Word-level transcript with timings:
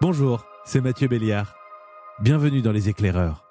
Bonjour, 0.00 0.46
c'est 0.64 0.80
Mathieu 0.80 1.08
Béliard. 1.08 1.56
Bienvenue 2.20 2.62
dans 2.62 2.70
Les 2.70 2.88
Éclaireurs. 2.88 3.48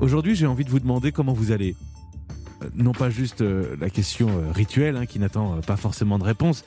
Aujourd'hui, 0.00 0.34
j'ai 0.34 0.46
envie 0.46 0.64
de 0.64 0.70
vous 0.70 0.80
demander 0.80 1.12
comment 1.12 1.34
vous 1.34 1.52
allez. 1.52 1.76
Euh, 2.62 2.70
Non 2.74 2.92
pas 2.92 3.10
juste 3.10 3.42
euh, 3.42 3.76
la 3.78 3.90
question 3.90 4.30
euh, 4.30 4.50
rituelle 4.50 4.96
hein, 4.96 5.04
qui 5.04 5.18
n'attend 5.18 5.60
pas 5.60 5.76
forcément 5.76 6.18
de 6.18 6.24
réponse, 6.24 6.64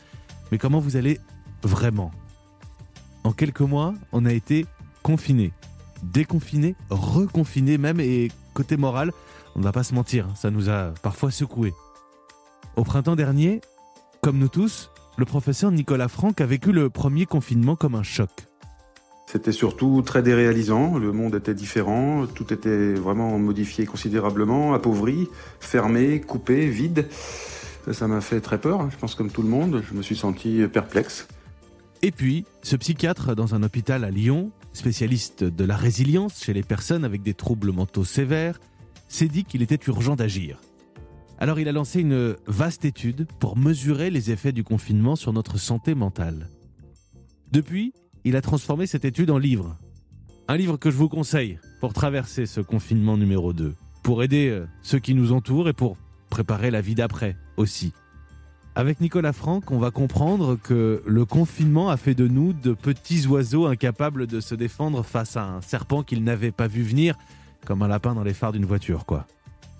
mais 0.51 0.59
comment 0.59 0.79
vous 0.79 0.97
allez 0.97 1.19
vraiment? 1.63 2.11
En 3.23 3.31
quelques 3.31 3.61
mois, 3.61 3.95
on 4.11 4.23
a 4.23 4.31
été 4.31 4.67
confinés, 5.01 5.51
déconfinés, 6.03 6.75
reconfinés 6.91 7.79
même, 7.79 7.99
et 7.99 8.27
côté 8.53 8.77
moral, 8.77 9.13
on 9.55 9.61
ne 9.61 9.63
va 9.63 9.71
pas 9.71 9.83
se 9.83 9.95
mentir, 9.95 10.27
hein, 10.27 10.35
ça 10.35 10.51
nous 10.51 10.69
a 10.69 10.93
parfois 11.01 11.31
secoués. 11.31 11.73
Au 12.77 12.83
printemps 12.83 13.15
dernier, 13.15 13.61
comme 14.21 14.37
nous 14.37 14.49
tous, 14.49 14.91
le 15.17 15.25
professeur 15.25 15.71
Nicolas 15.71 16.07
Franck 16.07 16.41
a 16.41 16.45
vécu 16.45 16.71
le 16.71 16.91
premier 16.91 17.25
confinement 17.25 17.75
comme 17.75 17.95
un 17.95 18.03
choc. 18.03 18.29
C'était 19.25 19.51
surtout 19.51 20.03
très 20.03 20.21
déréalisant, 20.21 20.99
le 20.99 21.11
monde 21.11 21.33
était 21.33 21.55
différent, 21.55 22.27
tout 22.27 22.53
était 22.53 22.93
vraiment 22.93 23.39
modifié 23.39 23.87
considérablement, 23.87 24.75
appauvri, 24.75 25.27
fermé, 25.59 26.21
coupé, 26.21 26.67
vide. 26.67 27.07
Ça, 27.91 28.07
m'a 28.07 28.21
fait 28.21 28.41
très 28.41 28.61
peur, 28.61 28.91
je 28.91 28.97
pense 28.97 29.15
comme 29.15 29.31
tout 29.31 29.41
le 29.41 29.49
monde, 29.49 29.81
je 29.89 29.95
me 29.95 30.03
suis 30.03 30.15
senti 30.15 30.61
perplexe. 30.71 31.27
Et 32.03 32.11
puis, 32.11 32.45
ce 32.61 32.75
psychiatre 32.75 33.35
dans 33.35 33.55
un 33.55 33.63
hôpital 33.63 34.03
à 34.03 34.11
Lyon, 34.11 34.51
spécialiste 34.73 35.43
de 35.43 35.65
la 35.65 35.75
résilience 35.75 36.43
chez 36.43 36.53
les 36.53 36.61
personnes 36.61 37.05
avec 37.05 37.23
des 37.23 37.33
troubles 37.33 37.71
mentaux 37.71 38.05
sévères, 38.05 38.59
s'est 39.07 39.29
dit 39.29 39.45
qu'il 39.45 39.63
était 39.63 39.79
urgent 39.87 40.15
d'agir. 40.15 40.61
Alors 41.39 41.59
il 41.59 41.67
a 41.67 41.71
lancé 41.71 42.01
une 42.01 42.35
vaste 42.47 42.83
étude 42.83 43.27
pour 43.39 43.57
mesurer 43.57 44.09
les 44.09 44.31
effets 44.31 44.51
du 44.51 44.63
confinement 44.63 45.15
sur 45.15 45.33
notre 45.33 45.59
santé 45.59 45.93
mentale. 45.93 46.49
Depuis, 47.51 47.93
il 48.23 48.35
a 48.35 48.41
transformé 48.41 48.87
cette 48.87 49.05
étude 49.05 49.29
en 49.29 49.37
livre. 49.37 49.77
Un 50.47 50.57
livre 50.57 50.77
que 50.77 50.89
je 50.89 50.97
vous 50.97 51.09
conseille 51.09 51.59
pour 51.79 51.93
traverser 51.93 52.45
ce 52.47 52.59
confinement 52.59 53.17
numéro 53.17 53.53
2, 53.53 53.75
pour 54.01 54.23
aider 54.23 54.49
euh, 54.49 54.65
ceux 54.81 54.99
qui 54.99 55.13
nous 55.13 55.31
entourent 55.31 55.69
et 55.69 55.73
pour 55.73 55.97
préparer 56.29 56.71
la 56.71 56.81
vie 56.81 56.95
d'après 56.95 57.37
aussi. 57.55 57.93
Avec 58.73 58.99
Nicolas 58.99 59.33
Franck, 59.33 59.71
on 59.71 59.79
va 59.79 59.91
comprendre 59.91 60.55
que 60.55 61.03
le 61.05 61.25
confinement 61.25 61.89
a 61.89 61.97
fait 61.97 62.15
de 62.15 62.27
nous 62.27 62.53
de 62.53 62.73
petits 62.73 63.27
oiseaux 63.27 63.65
incapables 63.65 64.27
de 64.27 64.39
se 64.39 64.55
défendre 64.55 65.03
face 65.03 65.37
à 65.37 65.45
un 65.45 65.61
serpent 65.61 66.03
qu'ils 66.03 66.23
n'avaient 66.23 66.51
pas 66.51 66.67
vu 66.67 66.83
venir, 66.83 67.15
comme 67.65 67.81
un 67.81 67.87
lapin 67.87 68.15
dans 68.15 68.23
les 68.23 68.33
phares 68.33 68.53
d'une 68.53 68.65
voiture, 68.65 69.05
quoi. 69.05 69.27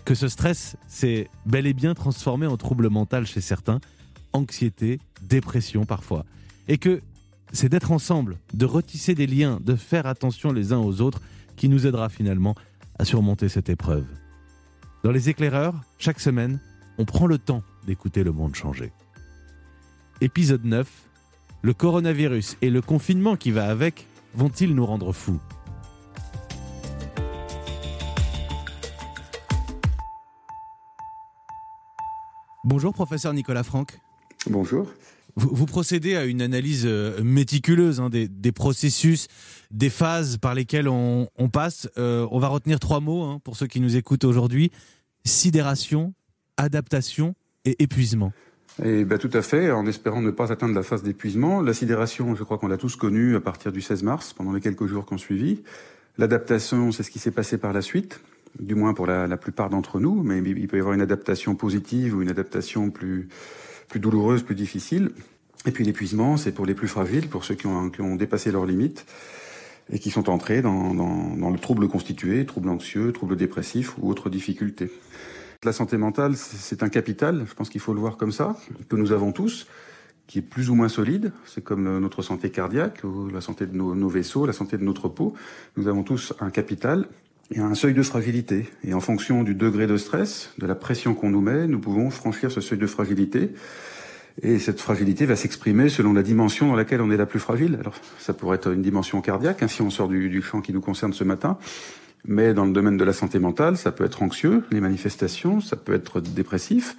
Que 0.08 0.16
ce 0.16 0.30
stress 0.30 0.78
s'est 0.88 1.28
bel 1.46 1.68
et 1.68 1.74
bien 1.74 1.94
transformé 1.94 2.48
en 2.48 2.56
trouble 2.56 2.90
mental 2.90 3.28
chez 3.28 3.42
certains, 3.42 3.82
anxiété, 4.32 5.02
dépression 5.22 5.84
parfois. 5.84 6.24
Et 6.70 6.78
que 6.78 7.02
c'est 7.52 7.68
d'être 7.68 7.92
ensemble, 7.92 8.38
de 8.54 8.66
retisser 8.66 9.16
des 9.16 9.28
liens, 9.28 9.60
de 9.62 9.76
faire 9.76 10.06
attention 10.06 10.54
les 10.54 10.72
uns 10.72 10.78
aux 10.78 11.02
autres 11.02 11.20
qui 11.58 11.68
nous 11.68 11.88
aidera 11.88 12.08
finalement 12.08 12.56
à 12.98 13.04
surmonter 13.04 13.50
cette 13.50 13.68
épreuve. 13.68 14.06
Dans 15.04 15.12
les 15.12 15.28
éclaireurs, 15.28 15.76
chaque 15.98 16.22
semaine, 16.22 16.62
on 16.98 17.04
prend 17.04 17.28
le 17.28 17.38
temps 17.38 17.62
d'écouter 17.86 18.24
le 18.24 18.32
monde 18.32 18.56
changer. 18.56 18.94
Épisode 20.22 20.64
9. 20.64 20.90
Le 21.64 21.74
coronavirus 21.74 22.56
et 22.62 22.70
le 22.70 22.82
confinement 22.82 23.36
qui 23.36 23.52
va 23.52 23.70
avec 23.70 24.08
vont-ils 24.36 24.74
nous 24.74 24.86
rendre 24.86 25.12
fous? 25.12 25.42
Bonjour 32.70 32.94
professeur 32.94 33.34
Nicolas 33.34 33.64
Franck. 33.64 33.98
Bonjour. 34.50 34.92
Vous, 35.38 35.48
vous 35.54 35.66
procédez 35.66 36.18
à 36.18 36.26
une 36.26 36.42
analyse 36.42 36.84
euh, 36.86 37.24
méticuleuse 37.24 38.02
hein, 38.02 38.10
des, 38.10 38.28
des 38.28 38.52
processus, 38.52 39.30
des 39.72 39.90
phases 39.90 40.36
par 40.36 40.54
lesquelles 40.54 40.90
on, 40.90 41.30
on 41.38 41.48
passe. 41.48 41.90
Euh, 41.98 42.28
on 42.30 42.40
va 42.40 42.50
retenir 42.50 42.82
trois 42.82 43.00
mots 43.00 43.24
hein, 43.24 43.40
pour 43.46 43.56
ceux 43.56 43.68
qui 43.68 43.80
nous 43.80 43.96
écoutent 43.96 44.26
aujourd'hui. 44.26 44.70
Sidération, 45.24 46.14
adaptation 46.58 47.36
et 47.64 47.82
épuisement. 47.82 48.34
Et 48.84 49.06
ben, 49.06 49.18
tout 49.18 49.32
à 49.32 49.42
fait, 49.42 49.72
en 49.72 49.88
espérant 49.88 50.22
ne 50.22 50.32
pas 50.32 50.52
atteindre 50.52 50.76
la 50.76 50.84
phase 50.84 51.04
d'épuisement. 51.04 51.62
La 51.62 51.74
sidération, 51.74 52.36
je 52.36 52.44
crois 52.44 52.58
qu'on 52.58 52.68
l'a 52.68 52.76
tous 52.76 52.98
connue 52.98 53.38
à 53.38 53.40
partir 53.40 53.72
du 53.72 53.80
16 53.80 54.04
mars, 54.04 54.34
pendant 54.34 54.52
les 54.52 54.60
quelques 54.60 54.88
jours 54.88 55.06
qui 55.06 55.14
ont 55.14 55.18
suivi. 55.18 55.64
L'adaptation, 56.18 56.92
c'est 56.92 57.04
ce 57.04 57.12
qui 57.12 57.20
s'est 57.20 57.32
passé 57.32 57.58
par 57.58 57.72
la 57.72 57.82
suite, 57.82 58.20
du 58.60 58.76
moins 58.76 58.94
pour 58.94 59.08
la, 59.08 59.38
plupart 59.38 59.70
d'entre 59.70 60.00
nous, 60.00 60.24
mais 60.24 60.40
il 60.40 60.68
peut 60.68 60.78
y 60.78 60.80
avoir 60.80 60.94
une 60.94 61.02
adaptation 61.02 61.56
positive 61.56 62.16
ou 62.16 62.22
une 62.22 62.30
adaptation 62.30 62.90
plus, 62.90 63.30
plus 63.88 64.00
douloureuse, 64.00 64.44
plus 64.44 64.56
difficile. 64.56 65.12
Et 65.66 65.72
puis 65.72 65.84
l'épuisement, 65.84 66.38
c'est 66.38 66.52
pour 66.52 66.66
les 66.66 66.74
plus 66.74 66.88
fragiles, 66.88 67.28
pour 67.28 67.44
ceux 67.44 67.56
qui 67.56 67.68
ont, 67.68 68.16
dépassé 68.16 68.52
leurs 68.52 68.66
limites 68.66 69.06
et 69.92 70.00
qui 70.00 70.12
sont 70.12 70.30
entrés 70.30 70.62
dans, 70.62 70.94
le 70.94 71.60
trouble 71.60 71.88
constitué, 71.88 72.46
trouble 72.46 72.70
anxieux, 72.70 73.12
trouble 73.12 73.36
dépressif 73.36 73.98
ou 73.98 74.10
autres 74.10 74.30
difficultés. 74.30 74.92
La 75.64 75.74
santé 75.74 75.98
mentale, 75.98 76.36
c'est 76.36 76.84
un 76.84 76.90
capital, 76.90 77.46
je 77.48 77.54
pense 77.54 77.70
qu'il 77.70 77.82
faut 77.82 77.94
le 77.94 78.00
voir 78.00 78.18
comme 78.18 78.32
ça, 78.32 78.56
que 78.90 78.96
nous 78.96 79.12
avons 79.12 79.32
tous, 79.32 79.68
qui 80.28 80.40
est 80.40 80.44
plus 80.44 80.70
ou 80.70 80.76
moins 80.76 80.90
solide. 80.90 81.32
C'est 81.46 81.64
comme 81.64 82.00
notre 82.00 82.22
santé 82.22 82.52
cardiaque, 82.52 83.02
la 83.34 83.42
santé 83.42 83.66
de 83.66 83.76
nos, 83.76 84.10
vaisseaux, 84.10 84.46
la 84.46 84.54
santé 84.54 84.78
de 84.78 84.84
notre 84.84 85.08
peau. 85.08 85.34
Nous 85.78 85.88
avons 85.88 86.04
tous 86.04 86.34
un 86.40 86.52
capital 86.52 87.08
et 87.52 87.60
un 87.60 87.76
seuil 87.76 87.94
de 87.94 88.04
fragilité. 88.04 88.70
Et 88.84 88.94
en 88.94 89.00
fonction 89.00 89.44
du 89.44 89.56
degré 89.56 89.88
de 89.88 89.98
stress, 89.98 90.52
de 90.58 90.66
la 90.66 90.76
pression 90.76 91.14
qu'on 91.14 91.30
nous 91.30 91.42
met, 91.42 91.68
nous 91.68 91.80
pouvons 91.80 92.10
franchir 92.10 92.52
ce 92.52 92.62
seuil 92.62 92.78
de 92.78 92.88
fragilité. 92.88 93.52
Et 94.42 94.60
cette 94.60 94.80
fragilité 94.80 95.26
va 95.26 95.36
s'exprimer 95.36 95.90
selon 95.90 96.14
la 96.14 96.22
dimension 96.22 96.68
dans 96.68 96.76
laquelle 96.76 97.02
on 97.02 97.10
est 97.10 97.18
la 97.18 97.26
plus 97.26 97.40
fragile. 97.40 97.78
Alors, 97.80 97.96
ça 98.20 98.34
pourrait 98.34 98.58
être 98.58 98.72
une 98.72 98.82
dimension 98.82 99.22
cardiaque, 99.22 99.64
hein, 99.64 99.68
si 99.68 99.82
on 99.82 99.90
sort 99.90 100.08
du, 100.08 100.30
du 100.30 100.42
champ 100.42 100.62
qui 100.62 100.74
nous 100.74 100.82
concerne 100.82 101.14
ce 101.14 101.24
matin. 101.24 101.58
Mais 102.26 102.54
dans 102.54 102.66
le 102.66 102.74
domaine 102.74 102.98
de 102.98 103.04
la 103.04 103.14
santé 103.14 103.40
mentale, 103.40 103.78
ça 103.78 103.92
peut 103.92 104.04
être 104.04 104.22
anxieux, 104.22 104.64
les 104.72 104.82
manifestations, 104.82 105.62
ça 105.62 105.76
peut 105.76 105.94
être 105.94 106.20
dépressif, 106.20 106.98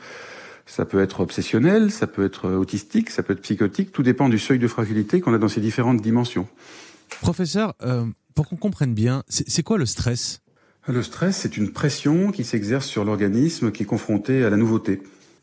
ça 0.64 0.84
peut 0.84 1.00
être 1.00 1.20
obsessionnel, 1.20 1.90
ça 1.90 2.06
peut 2.06 2.24
être 2.24 2.50
autistique, 2.50 3.10
ça 3.10 3.22
peut 3.22 3.34
être 3.34 3.42
psychotique. 3.42 3.92
Tout 3.92 4.02
dépend 4.02 4.28
du 4.28 4.38
seuil 4.38 4.58
de 4.58 4.68
fragilité 4.68 5.20
qu'on 5.20 5.34
a 5.34 5.38
dans 5.38 5.48
ces 5.48 5.60
différentes 5.60 6.00
dimensions. 6.00 6.48
Professeur, 7.20 7.74
euh, 7.82 8.04
pour 8.38 8.48
qu'on 8.48 8.54
comprenne 8.54 8.94
bien, 8.94 9.24
c'est 9.28 9.64
quoi 9.64 9.78
le 9.78 9.84
stress? 9.84 10.42
Le 10.86 11.02
stress, 11.02 11.38
c'est 11.38 11.56
une 11.56 11.72
pression 11.72 12.30
qui 12.30 12.44
s'exerce 12.44 12.86
sur 12.86 13.04
l'organisme 13.04 13.72
qui 13.72 13.82
est 13.82 13.86
confronté 13.86 14.44
à 14.44 14.48
la 14.48 14.56
nouveauté. 14.56 15.02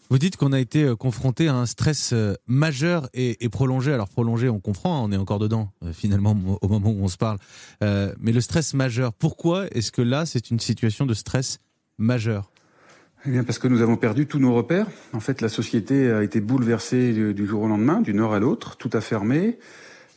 Vous 0.10 0.18
dites 0.18 0.38
qu'on 0.38 0.54
a 0.54 0.62
été 0.62 0.84
euh, 0.84 0.96
confronté 0.96 1.50
à 1.50 1.56
un 1.56 1.66
stress 1.66 2.12
euh, 2.14 2.36
majeur 2.48 3.10
et, 3.14 3.44
et, 3.44 3.50
prolongé. 3.50 3.92
Alors 3.92 4.08
prolongé, 4.08 4.48
on 4.48 4.62
comprend, 4.62 5.04
on 5.04 5.12
est 5.12 5.18
encore 5.18 5.40
dedans 5.40 5.74
euh, 5.84 5.92
finalement 5.92 6.38
au 6.62 6.70
moment 6.70 6.90
où 6.90 7.04
on 7.04 7.10
se 7.10 7.18
parle. 7.18 7.38
Euh, 7.84 8.16
mais 8.18 8.32
le 8.32 8.40
stress 8.40 8.74
majeur, 8.74 9.12
pourquoi 9.12 9.66
est-ce 9.74 9.92
que 9.92 10.02
là 10.02 10.26
c'est 10.26 10.50
une 10.50 10.62
situation 10.62 11.06
de 11.06 11.14
stress 11.14 11.60
majeur? 11.98 12.50
Eh 13.26 13.30
bien, 13.30 13.44
parce 13.44 13.60
que 13.60 13.68
nous 13.68 13.82
avons 13.82 13.98
perdu 13.98 14.26
tous 14.26 14.40
nos 14.40 14.54
repères. 14.54 14.88
En 15.12 15.20
fait, 15.20 15.42
la 15.42 15.50
société 15.50 16.12
a 16.12 16.24
été 16.24 16.40
bouleversée 16.40 17.34
du, 17.34 17.46
jour 17.46 17.64
au 17.64 17.68
lendemain, 17.68 18.00
du 18.00 18.14
nord 18.14 18.34
à 18.34 18.40
l'autre. 18.40 18.78
Tout 18.78 18.92
a 18.94 19.02
fermé. 19.02 19.60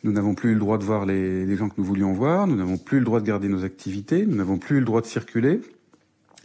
Nous 0.05 0.13
n'avons 0.13 0.35
plus 0.35 0.55
le 0.55 0.61
droit 0.61 0.79
de 0.79 0.85
voir 0.85 1.07
les, 1.07 1.57
gens 1.57 1.69
que 1.69 1.75
nous 1.79 1.85
voulions 1.85 2.13
voir. 2.13 2.47
Nous 2.47 2.57
n'avons 2.57 2.79
plus 2.79 2.99
le 2.99 3.05
droit 3.05 3.21
de 3.21 3.27
garder 3.27 3.49
nos 3.49 3.65
activités. 3.65 4.27
Nous 4.27 4.37
n'avons 4.37 4.59
plus 4.59 4.79
le 4.79 4.85
droit 4.85 5.01
de 5.01 5.07
circuler. 5.07 5.61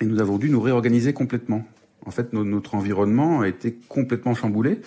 Et 0.02 0.06
nous 0.06 0.20
avons 0.20 0.38
dû 0.38 0.50
nous 0.50 0.62
réorganiser 0.62 1.14
complètement. 1.14 1.64
En 2.06 2.12
fait, 2.12 2.34
notre 2.34 2.76
environnement 2.76 3.42
a 3.42 3.48
été 3.48 3.78
complètement 3.88 4.34
chamboulé. 4.34 4.82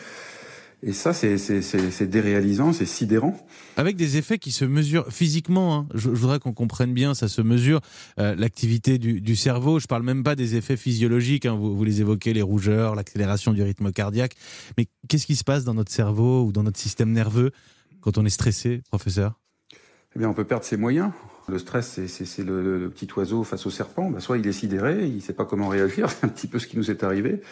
Et 0.83 0.93
ça, 0.93 1.13
c'est 1.13 2.03
déréalisant, 2.03 2.73
c'est 2.73 2.87
sidérant. 2.87 3.37
Avec 3.77 3.97
des 3.97 4.19
effets 4.19 4.39
qui 4.39 4.53
se 4.53 4.65
mesurent 4.65 5.11
physiquement. 5.11 5.75
Hein. 5.75 5.89
Je, 5.95 6.11
voudrais 6.11 6.39
qu'on 6.39 6.53
comprenne 6.53 6.93
bien, 6.93 7.15
ça 7.15 7.29
se 7.29 7.41
mesure. 7.41 7.81
Euh, 8.21 8.35
L'activité 8.37 8.99
du, 8.99 9.37
cerveau, 9.37 9.79
je 9.79 9.87
parle 9.87 10.03
même 10.03 10.23
pas 10.23 10.37
des 10.37 10.55
effets 10.57 10.77
physiologiques. 10.77 11.47
Hein. 11.47 11.57
Vous, 11.57 11.83
les 11.83 12.03
évoquez, 12.03 12.35
les 12.35 12.43
rougeurs, 12.43 12.95
l'accélération 12.95 13.53
du 13.53 13.63
rythme 13.63 13.91
cardiaque. 13.91 14.35
Mais 14.77 14.87
qu'est-ce 15.09 15.27
qui 15.27 15.37
se 15.37 15.45
passe 15.45 15.65
dans 15.65 15.75
notre 15.75 15.93
cerveau 15.93 16.45
ou 16.45 16.53
dans 16.53 16.63
notre 16.63 16.79
système 16.79 17.11
nerveux 17.11 17.53
quand 18.07 18.19
on 18.19 18.25
est 18.25 18.31
stressé, 18.31 18.83
professeur 18.89 19.33
Eh 20.15 20.21
bien, 20.21 20.29
on 20.29 20.33
peut 20.33 20.45
perdre 20.45 20.65
ses 20.65 20.77
moyens. 20.77 21.11
Le 21.49 21.59
stress, 21.59 21.99
c'est 22.07 22.45
le, 22.45 22.89
petit 22.89 23.09
oiseau 23.17 23.43
face 23.43 23.67
au 23.67 23.71
serpent. 23.71 24.11
Ben, 24.11 24.21
soit 24.21 24.39
il 24.39 24.47
est 24.47 24.53
sidéré, 24.53 25.05
il 25.07 25.17
ne 25.17 25.21
sait 25.21 25.33
pas 25.33 25.45
comment 25.45 25.67
réagir, 25.67 26.09
c'est 26.13 26.25
un 26.25 26.29
petit 26.29 26.47
peu 26.47 26.61
ce 26.61 26.69
qui 26.69 26.77
nous 26.77 26.89
est 26.89 27.03
arrivé. 27.03 27.43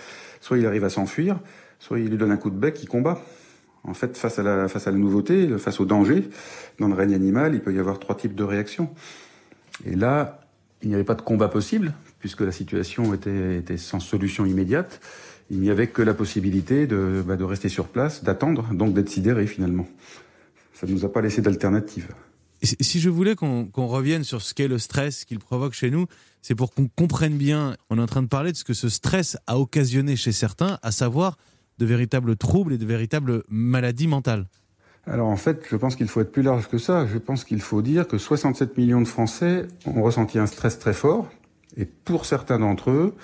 Soit 0.40 0.58
il 0.58 0.66
arrive 0.66 0.84
à 0.84 0.90
s'enfuir, 0.90 1.40
soit 1.80 1.98
il 1.98 2.08
lui 2.08 2.16
donne 2.16 2.30
un 2.30 2.36
coup 2.36 2.50
de 2.50 2.56
bec, 2.56 2.80
il 2.80 2.86
combat. 2.86 3.20
En 3.82 3.94
fait, 3.94 4.16
face 4.16 4.38
à, 4.38 4.44
la, 4.44 4.92
nouveauté, 4.92 5.58
face 5.58 5.80
au 5.80 5.86
danger, 5.86 6.28
dans 6.78 6.86
le 6.86 6.94
règne 6.94 7.14
animal, 7.14 7.54
il 7.54 7.60
peut 7.60 7.74
y 7.74 7.80
avoir 7.80 7.98
trois 7.98 8.16
types 8.16 8.36
de 8.36 8.44
réactions. 8.44 8.94
Et 9.84 9.96
là, 9.96 10.40
il 10.82 10.88
n'y 10.88 10.94
avait 10.94 11.02
pas 11.02 11.16
de 11.16 11.22
combat 11.22 11.48
possible, 11.48 11.94
puisque 12.20 12.42
la 12.42 12.52
situation 12.52 13.12
était, 13.12 13.76
sans 13.76 13.98
solution 13.98 14.46
immédiate. 14.46 15.00
Il 15.50 15.58
n'y 15.58 15.70
avait 15.70 15.88
que 15.88 16.00
la 16.00 16.14
possibilité 16.14 16.86
de, 16.86 17.24
bah, 17.26 17.34
de 17.34 17.44
rester 17.44 17.68
sur 17.68 17.88
place, 17.88 18.22
d'attendre, 18.22 18.68
donc 18.72 18.94
d'être 18.94 19.10
sidéré 19.10 19.48
finalement. 19.48 19.86
Ça 20.74 20.86
ne 20.86 20.92
nous 20.92 21.04
a 21.04 21.12
pas 21.12 21.22
laissé 21.22 21.40
d'alternative. 21.40 22.08
Si 22.62 23.00
je 23.00 23.10
voulais 23.10 23.34
qu'on 23.34 23.86
revienne 23.86 24.24
sur 24.24 24.40
ce 24.42 24.54
qu'est 24.54 24.68
le 24.68 24.78
stress 24.78 25.24
qu'il 25.24 25.38
provoque 25.38 25.74
chez 25.74 25.90
nous, 25.90 26.06
c'est 26.42 26.54
pour 26.54 26.72
qu'on 26.72 26.88
comprenne 26.88 27.36
bien, 27.36 27.76
on 27.90 27.98
est 27.98 28.02
en 28.02 28.06
train 28.06 28.22
de 28.22 28.28
parler 28.28 28.52
de 28.52 28.56
ce 28.56 28.64
que 28.64 28.74
ce 28.74 28.88
stress 28.88 29.36
a 29.46 29.58
occasionné 29.58 30.16
chez 30.16 30.32
certains, 30.32 30.78
à 30.82 30.90
savoir 30.90 31.36
de 31.78 31.86
véritables 31.86 32.36
troubles 32.36 32.72
et 32.72 32.78
de 32.78 32.86
véritables 32.86 33.42
maladies 33.48 34.08
mentales. 34.08 34.46
Alors 35.06 35.28
en 35.28 35.36
fait, 35.36 35.64
je 35.70 35.76
pense 35.76 35.96
qu'il 35.96 36.08
faut 36.08 36.22
être 36.22 36.32
plus 36.32 36.42
large 36.42 36.68
que 36.68 36.78
ça. 36.78 37.06
Je 37.06 37.18
pense 37.18 37.44
qu'il 37.44 37.60
faut 37.60 37.82
dire 37.82 38.08
que 38.08 38.16
67 38.16 38.78
millions 38.78 39.02
de 39.02 39.08
Français 39.08 39.68
ont 39.84 40.02
ressenti 40.02 40.38
un 40.38 40.46
stress 40.46 40.78
très 40.78 40.94
fort, 40.94 41.28
et 41.76 41.84
pour 41.84 42.24
certains 42.24 42.58
d'entre 42.58 42.90
eux, 42.90 43.14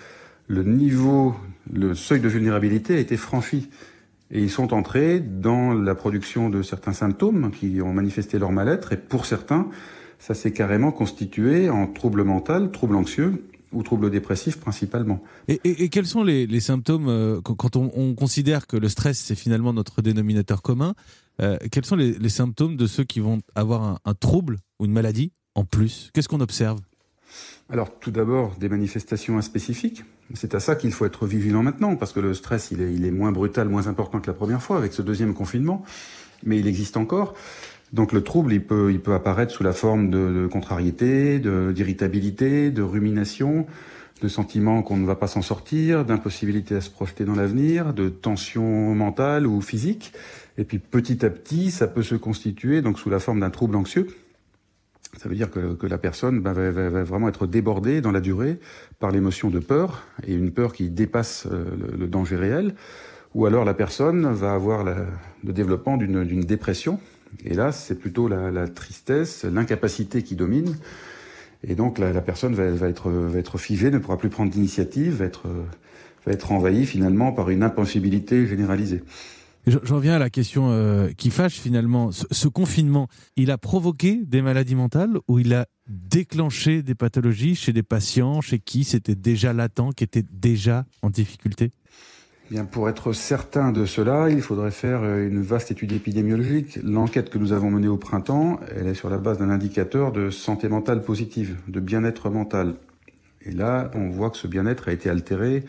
le 0.49 0.64
niveau, 0.64 1.35
le 1.73 1.94
seuil 1.94 2.20
de 2.20 2.29
vulnérabilité 2.29 2.97
a 2.97 2.99
été 2.99 3.17
franchi. 3.17 3.70
Et 4.31 4.41
ils 4.43 4.50
sont 4.50 4.73
entrés 4.73 5.21
dans 5.21 5.73
la 5.73 5.94
production 5.94 6.50
de 6.50 6.62
certains 6.62 6.93
symptômes 6.93 7.50
qui 7.50 7.81
ont 7.82 7.93
manifesté 7.93 8.38
leur 8.38 8.53
mal-être. 8.53 8.93
Et 8.93 8.97
pour 8.97 9.27
certains, 9.27 9.69
ça 10.19 10.35
s'est 10.35 10.53
carrément 10.53 10.93
constitué 10.93 11.69
en 11.69 11.87
trouble 11.87 12.23
mental, 12.23 12.71
trouble 12.71 12.94
anxieux 12.94 13.44
ou 13.73 13.82
trouble 13.82 14.11
dépressif 14.11 14.59
principalement. 14.59 15.23
Et, 15.49 15.88
quels 15.88 16.06
sont 16.06 16.25
les, 16.25 16.61
symptômes 16.61 17.09
euh, 17.09 17.41
quand 17.41 17.77
on, 17.77 18.15
considère 18.15 18.67
que 18.67 18.77
le 18.77 18.88
stress 18.88 19.19
c'est 19.19 19.37
finalement 19.37 19.73
notre 19.73 20.03
dénominateur 20.03 20.62
commun 20.62 20.94
euh, 21.41 21.56
Quels 21.71 21.85
sont 21.85 21.97
les, 21.97 22.29
symptômes 22.29 22.76
de 22.76 22.87
ceux 22.87 23.05
qui 23.05 23.21
vont 23.21 23.38
avoir 23.55 24.00
un 24.05 24.15
trouble 24.15 24.59
ou 24.79 24.87
une 24.87 24.93
maladie 24.93 25.33
en 25.55 25.65
plus? 25.65 26.11
Qu'est-ce 26.12 26.29
qu'on 26.29 26.41
observe? 26.41 26.81
Alors 27.71 27.99
tout 27.99 28.11
d'abord 28.11 28.56
des 28.59 28.69
manifestations 28.69 29.38
inspécifiques. 29.38 30.05
C'est 30.35 30.55
à 30.55 30.61
ça 30.61 30.77
qu'il 30.77 30.93
faut 30.93 31.06
être 31.06 31.27
vigilant 31.27 31.62
maintenant, 31.62 31.97
parce 31.97 32.12
que 32.12 32.21
le 32.21 32.35
stress 32.35 32.71
il 32.71 33.05
est, 33.05 33.11
moins 33.11 33.32
brutal, 33.32 33.69
moins 33.69 33.87
important 33.87 34.21
que 34.21 34.27
la 34.27 34.35
première 34.35 34.62
fois 34.62 34.77
avec 34.77 34.93
ce 34.93 35.03
deuxième 35.03 35.35
confinement, 35.35 35.85
mais 36.44 36.59
il 36.59 36.67
existe 36.67 36.97
encore. 36.97 37.35
Donc 37.93 38.12
le 38.12 38.23
trouble, 38.23 38.53
il 38.53 38.65
peut, 38.65 38.93
il 38.93 39.00
peut 39.00 39.15
apparaître 39.15 39.53
sous 39.53 39.65
la 39.65 39.73
forme 39.73 40.11
de, 40.11 40.47
contrariété, 40.47 41.41
d'irritabilité, 41.41 42.71
de, 42.71 42.82
rumination, 42.82 43.67
de 44.23 44.29
sentiments 44.29 44.83
qu'on 44.83 44.97
ne 44.97 45.06
va 45.06 45.17
pas 45.17 45.26
s'en 45.26 45.43
sortir, 45.43 46.05
d'impossibilité 46.05 46.76
à 46.76 46.81
se 46.81 46.91
projeter 46.91 47.25
dans 47.25 47.35
l'avenir, 47.35 47.93
de 47.93 48.09
tension 48.09 48.94
mentale 48.94 49.47
ou 49.47 49.61
physique. 49.61 50.12
Et 50.59 50.65
puis 50.65 50.79
petit 50.79 51.25
à 51.25 51.31
petit, 51.31 51.71
ça 51.71 51.88
peut 51.88 52.03
se 52.03 52.15
constituer 52.15 52.83
donc 52.83 52.99
sous 52.99 53.11
la 53.11 53.19
forme 53.19 53.41
d'un 53.41 53.50
trouble 53.50 53.75
anxieux 53.75 54.06
ça 55.19 55.29
veut 55.29 55.35
dire 55.35 55.51
que, 55.51 55.87
la 55.87 55.99
personne 55.99 56.41
va, 56.41 56.53
vraiment 57.03 57.29
être 57.29 57.47
débordée 57.47 58.01
dans 58.01 58.12
la 58.12 58.21
durée 58.21 58.59
par 58.99 59.11
l'émotion 59.11 59.51
de 59.51 59.59
peur, 59.59 60.07
et 60.27 60.35
une 60.35 60.53
peur 60.53 60.73
qui 60.73 60.89
dépasse 60.89 61.47
euh, 61.51 61.65
le, 61.99 62.07
danger 62.07 62.37
réel, 62.37 62.75
ou 63.35 63.47
alors 63.47 63.65
la 63.65 63.75
personne 63.75 64.33
va 64.33 64.53
avoir 64.53 64.85
le 64.85 65.53
développement 65.53 65.97
d'une 65.97 66.41
dépression, 66.41 67.01
et 67.45 67.55
là 67.55 67.71
c'est 67.73 67.97
plutôt 67.97 68.29
la, 68.29 68.69
tristesse, 68.69 69.45
l'incapacité 69.45 70.23
qui 70.23 70.37
domine, 70.37 70.77
et 71.62 71.75
donc 71.75 71.99
la, 71.99 72.21
personne 72.21 72.55
va, 72.55 72.89
être, 72.89 73.11
va 73.11 73.59
figée, 73.59 73.91
ne 73.91 73.99
pourra 73.99 74.17
plus 74.17 74.31
prendre 74.31 74.51
d'initiative, 74.51 75.17
va 75.17 75.27
être, 75.27 75.47
va 76.27 76.33
être 76.33 76.53
envahie 76.53 76.87
finalement 76.87 77.33
par 77.33 77.51
une 77.51 77.62
impossibilité 77.62 78.47
généralisée. 78.47 79.03
J'en 79.67 79.99
viens 79.99 80.15
à 80.15 80.19
la 80.19 80.31
question 80.31 80.71
euh, 80.71 81.11
qui 81.17 81.31
fâche 81.31 81.61
finalement. 81.61 82.11
Ce, 82.12 82.49
confinement, 82.49 83.09
il 83.37 83.51
a 83.51 83.59
provoqué 83.59 84.21
des 84.25 84.41
maladies 84.41 84.75
mentales 84.75 85.19
ou 85.29 85.39
il 85.39 85.53
a 85.53 85.67
déclenché 85.87 86.83
des 86.83 86.95
pathologies 86.95 87.55
chez 87.55 87.73
des 87.73 87.83
patients 87.83 88.41
chez 88.41 88.59
qui 88.59 88.85
c'était 88.85 89.15
déjà 89.15 89.53
latent, 89.53 89.93
qui 89.95 90.05
étaient 90.05 90.25
déjà 90.33 90.87
en 91.03 91.11
difficulté? 91.11 91.73
Bien, 92.51 92.65
pour 92.65 92.89
être 92.89 93.12
certain 93.12 93.71
de 93.71 93.85
cela, 93.85 94.29
il 94.31 94.41
faudrait 94.41 94.71
faire 94.71 95.03
euh, 95.03 95.29
une 95.29 95.43
vaste 95.43 95.71
étude 95.71 95.93
épidémiologique. 95.93 96.79
L'enquête 96.83 97.29
que 97.29 97.39
nous 97.39 97.53
avons 97.53 97.71
menée 97.71 97.87
au 97.87 97.99
printemps, 97.99 98.59
elle 98.75 98.89
est 98.89 98.95
sur 98.95 99.11
la 99.11 99.19
base 99.19 99.39
d'un 99.39 99.51
indicateur 99.51 100.11
de 100.11 100.31
santé 100.31 100.69
mentale 100.69 101.03
positive, 101.03 101.59
de 101.69 101.81
bien-être 101.81 102.31
mental. 102.31 102.77
Et 103.43 103.53
là, 103.53 103.91
on 103.95 104.09
voit 104.09 104.31
que 104.31 104.37
ce 104.37 104.47
bien-être 104.47 104.89
a 104.89 104.93
été 104.93 105.11
altéré 105.11 105.65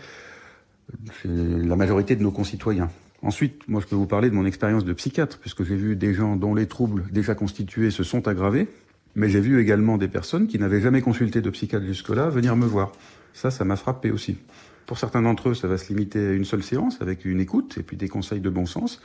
chez 1.22 1.30
la 1.30 1.76
majorité 1.76 2.16
de 2.16 2.24
nos 2.24 2.32
concitoyens. 2.32 2.90
Ensuite, 3.24 3.68
moi, 3.68 3.82
je 3.82 3.88
peux 3.88 3.96
vous 3.96 4.08
parler 4.08 4.30
de 4.30 4.36
mon 4.36 4.46
expérience 4.46 4.84
de 4.84 4.94
psychiatre, 4.94 5.38
puisque 5.38 5.64
j'ai 5.64 5.76
vu 5.76 5.96
des 5.96 6.14
gens 6.14 6.36
dont 6.36 6.56
les 6.56 6.68
troubles 6.68 7.06
déjà 7.12 7.36
constitués 7.36 7.92
se 7.92 8.04
sont 8.04 8.28
aggravés, 8.28 8.68
mais 9.16 9.30
j'ai 9.30 9.40
vu 9.42 9.62
également 9.62 9.98
des 9.98 10.08
personnes 10.08 10.48
qui 10.48 10.58
n'avaient 10.58 10.82
jamais 10.82 11.02
consulté 11.02 11.42
de 11.42 11.50
psychiatre 11.50 11.86
jusque-là 11.86 12.30
venir 12.30 12.56
me 12.56 12.66
voir. 12.66 12.92
Ça, 13.34 13.52
ça 13.52 13.64
m'a 13.64 13.76
frappé 13.76 14.12
aussi. 14.12 14.38
Pour 14.86 14.98
certains 14.98 15.22
d'entre 15.22 15.50
eux, 15.50 15.54
ça 15.54 15.68
va 15.68 15.78
se 15.78 15.88
limiter 15.90 16.20
à 16.20 16.34
une 16.34 16.44
seule 16.44 16.64
séance 16.64 17.02
avec 17.02 17.24
une 17.24 17.40
écoute 17.40 17.78
et 17.78 17.84
puis 17.84 17.96
des 17.96 18.10
conseils 18.10 18.42
de 18.42 18.50
bon 18.50 18.66
sens. 18.66 19.02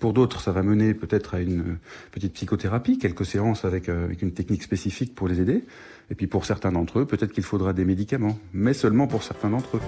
Pour 0.00 0.12
d'autres, 0.12 0.40
ça 0.40 0.52
va 0.52 0.62
mener 0.62 0.94
peut-être 0.94 1.34
à 1.34 1.40
une 1.40 1.78
petite 2.10 2.34
psychothérapie, 2.34 2.98
quelques 2.98 3.24
séances 3.24 3.64
avec, 3.64 3.88
euh, 3.88 4.08
une 4.20 4.32
technique 4.32 4.62
spécifique 4.62 5.14
pour 5.14 5.28
les 5.28 5.40
aider. 5.40 5.64
Et 6.10 6.14
puis 6.14 6.26
pour 6.26 6.44
certains 6.44 6.72
d'entre 6.72 6.98
eux, 6.98 7.06
peut-être 7.06 7.32
qu'il 7.32 7.44
faudra 7.44 7.72
des 7.72 7.84
médicaments, 7.84 8.38
mais 8.52 8.74
seulement 8.74 9.06
pour 9.06 9.22
certains 9.22 9.50
d'entre 9.50 9.76
eux. 9.76 9.80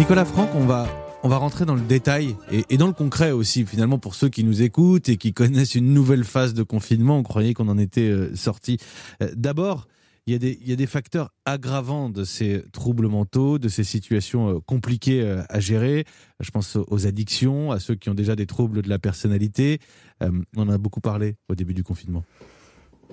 Nicolas 0.00 0.24
Franck, 0.24 0.48
on 0.54 0.64
va, 0.64 0.88
on 1.22 1.28
va 1.28 1.36
rentrer 1.36 1.66
dans 1.66 1.74
le 1.74 1.82
détail 1.82 2.34
et, 2.50 2.78
dans 2.78 2.86
le 2.86 2.94
concret 2.94 3.32
aussi, 3.32 3.66
finalement, 3.66 3.98
pour 3.98 4.14
ceux 4.14 4.30
qui 4.30 4.44
nous 4.44 4.62
écoutent 4.62 5.10
et 5.10 5.18
qui 5.18 5.34
connaissent 5.34 5.74
une 5.74 5.92
nouvelle 5.92 6.24
phase 6.24 6.54
de 6.54 6.62
confinement. 6.62 7.18
On 7.18 7.22
croyait 7.22 7.52
qu'on 7.52 7.68
en 7.68 7.76
était 7.76 8.08
euh, 8.08 8.34
sorti. 8.34 8.78
Euh, 9.22 9.28
d'abord, 9.36 9.88
il 10.26 10.32
y, 10.32 10.36
a 10.36 10.38
des, 10.38 10.58
il 10.62 10.70
y 10.70 10.72
a 10.72 10.76
des 10.76 10.86
facteurs 10.86 11.34
aggravants 11.44 12.08
de 12.08 12.24
ces 12.24 12.64
troubles 12.72 13.08
mentaux, 13.08 13.58
de 13.58 13.68
ces 13.68 13.84
situations 13.84 14.48
euh, 14.48 14.58
compliquées 14.64 15.38
à 15.50 15.60
gérer. 15.60 16.06
Je 16.40 16.50
pense 16.50 16.76
aux 16.76 17.06
addictions, 17.06 17.70
à 17.70 17.78
ceux 17.78 17.94
qui 17.94 18.08
ont 18.08 18.14
déjà 18.14 18.36
des 18.36 18.46
troubles 18.46 18.80
de 18.80 18.88
la 18.88 18.98
personnalité. 18.98 19.80
On 20.22 20.62
en 20.62 20.70
a 20.70 20.78
beaucoup 20.78 21.00
parlé 21.00 21.36
au 21.50 21.54
début 21.54 21.74
du 21.74 21.84
confinement. 21.84 22.24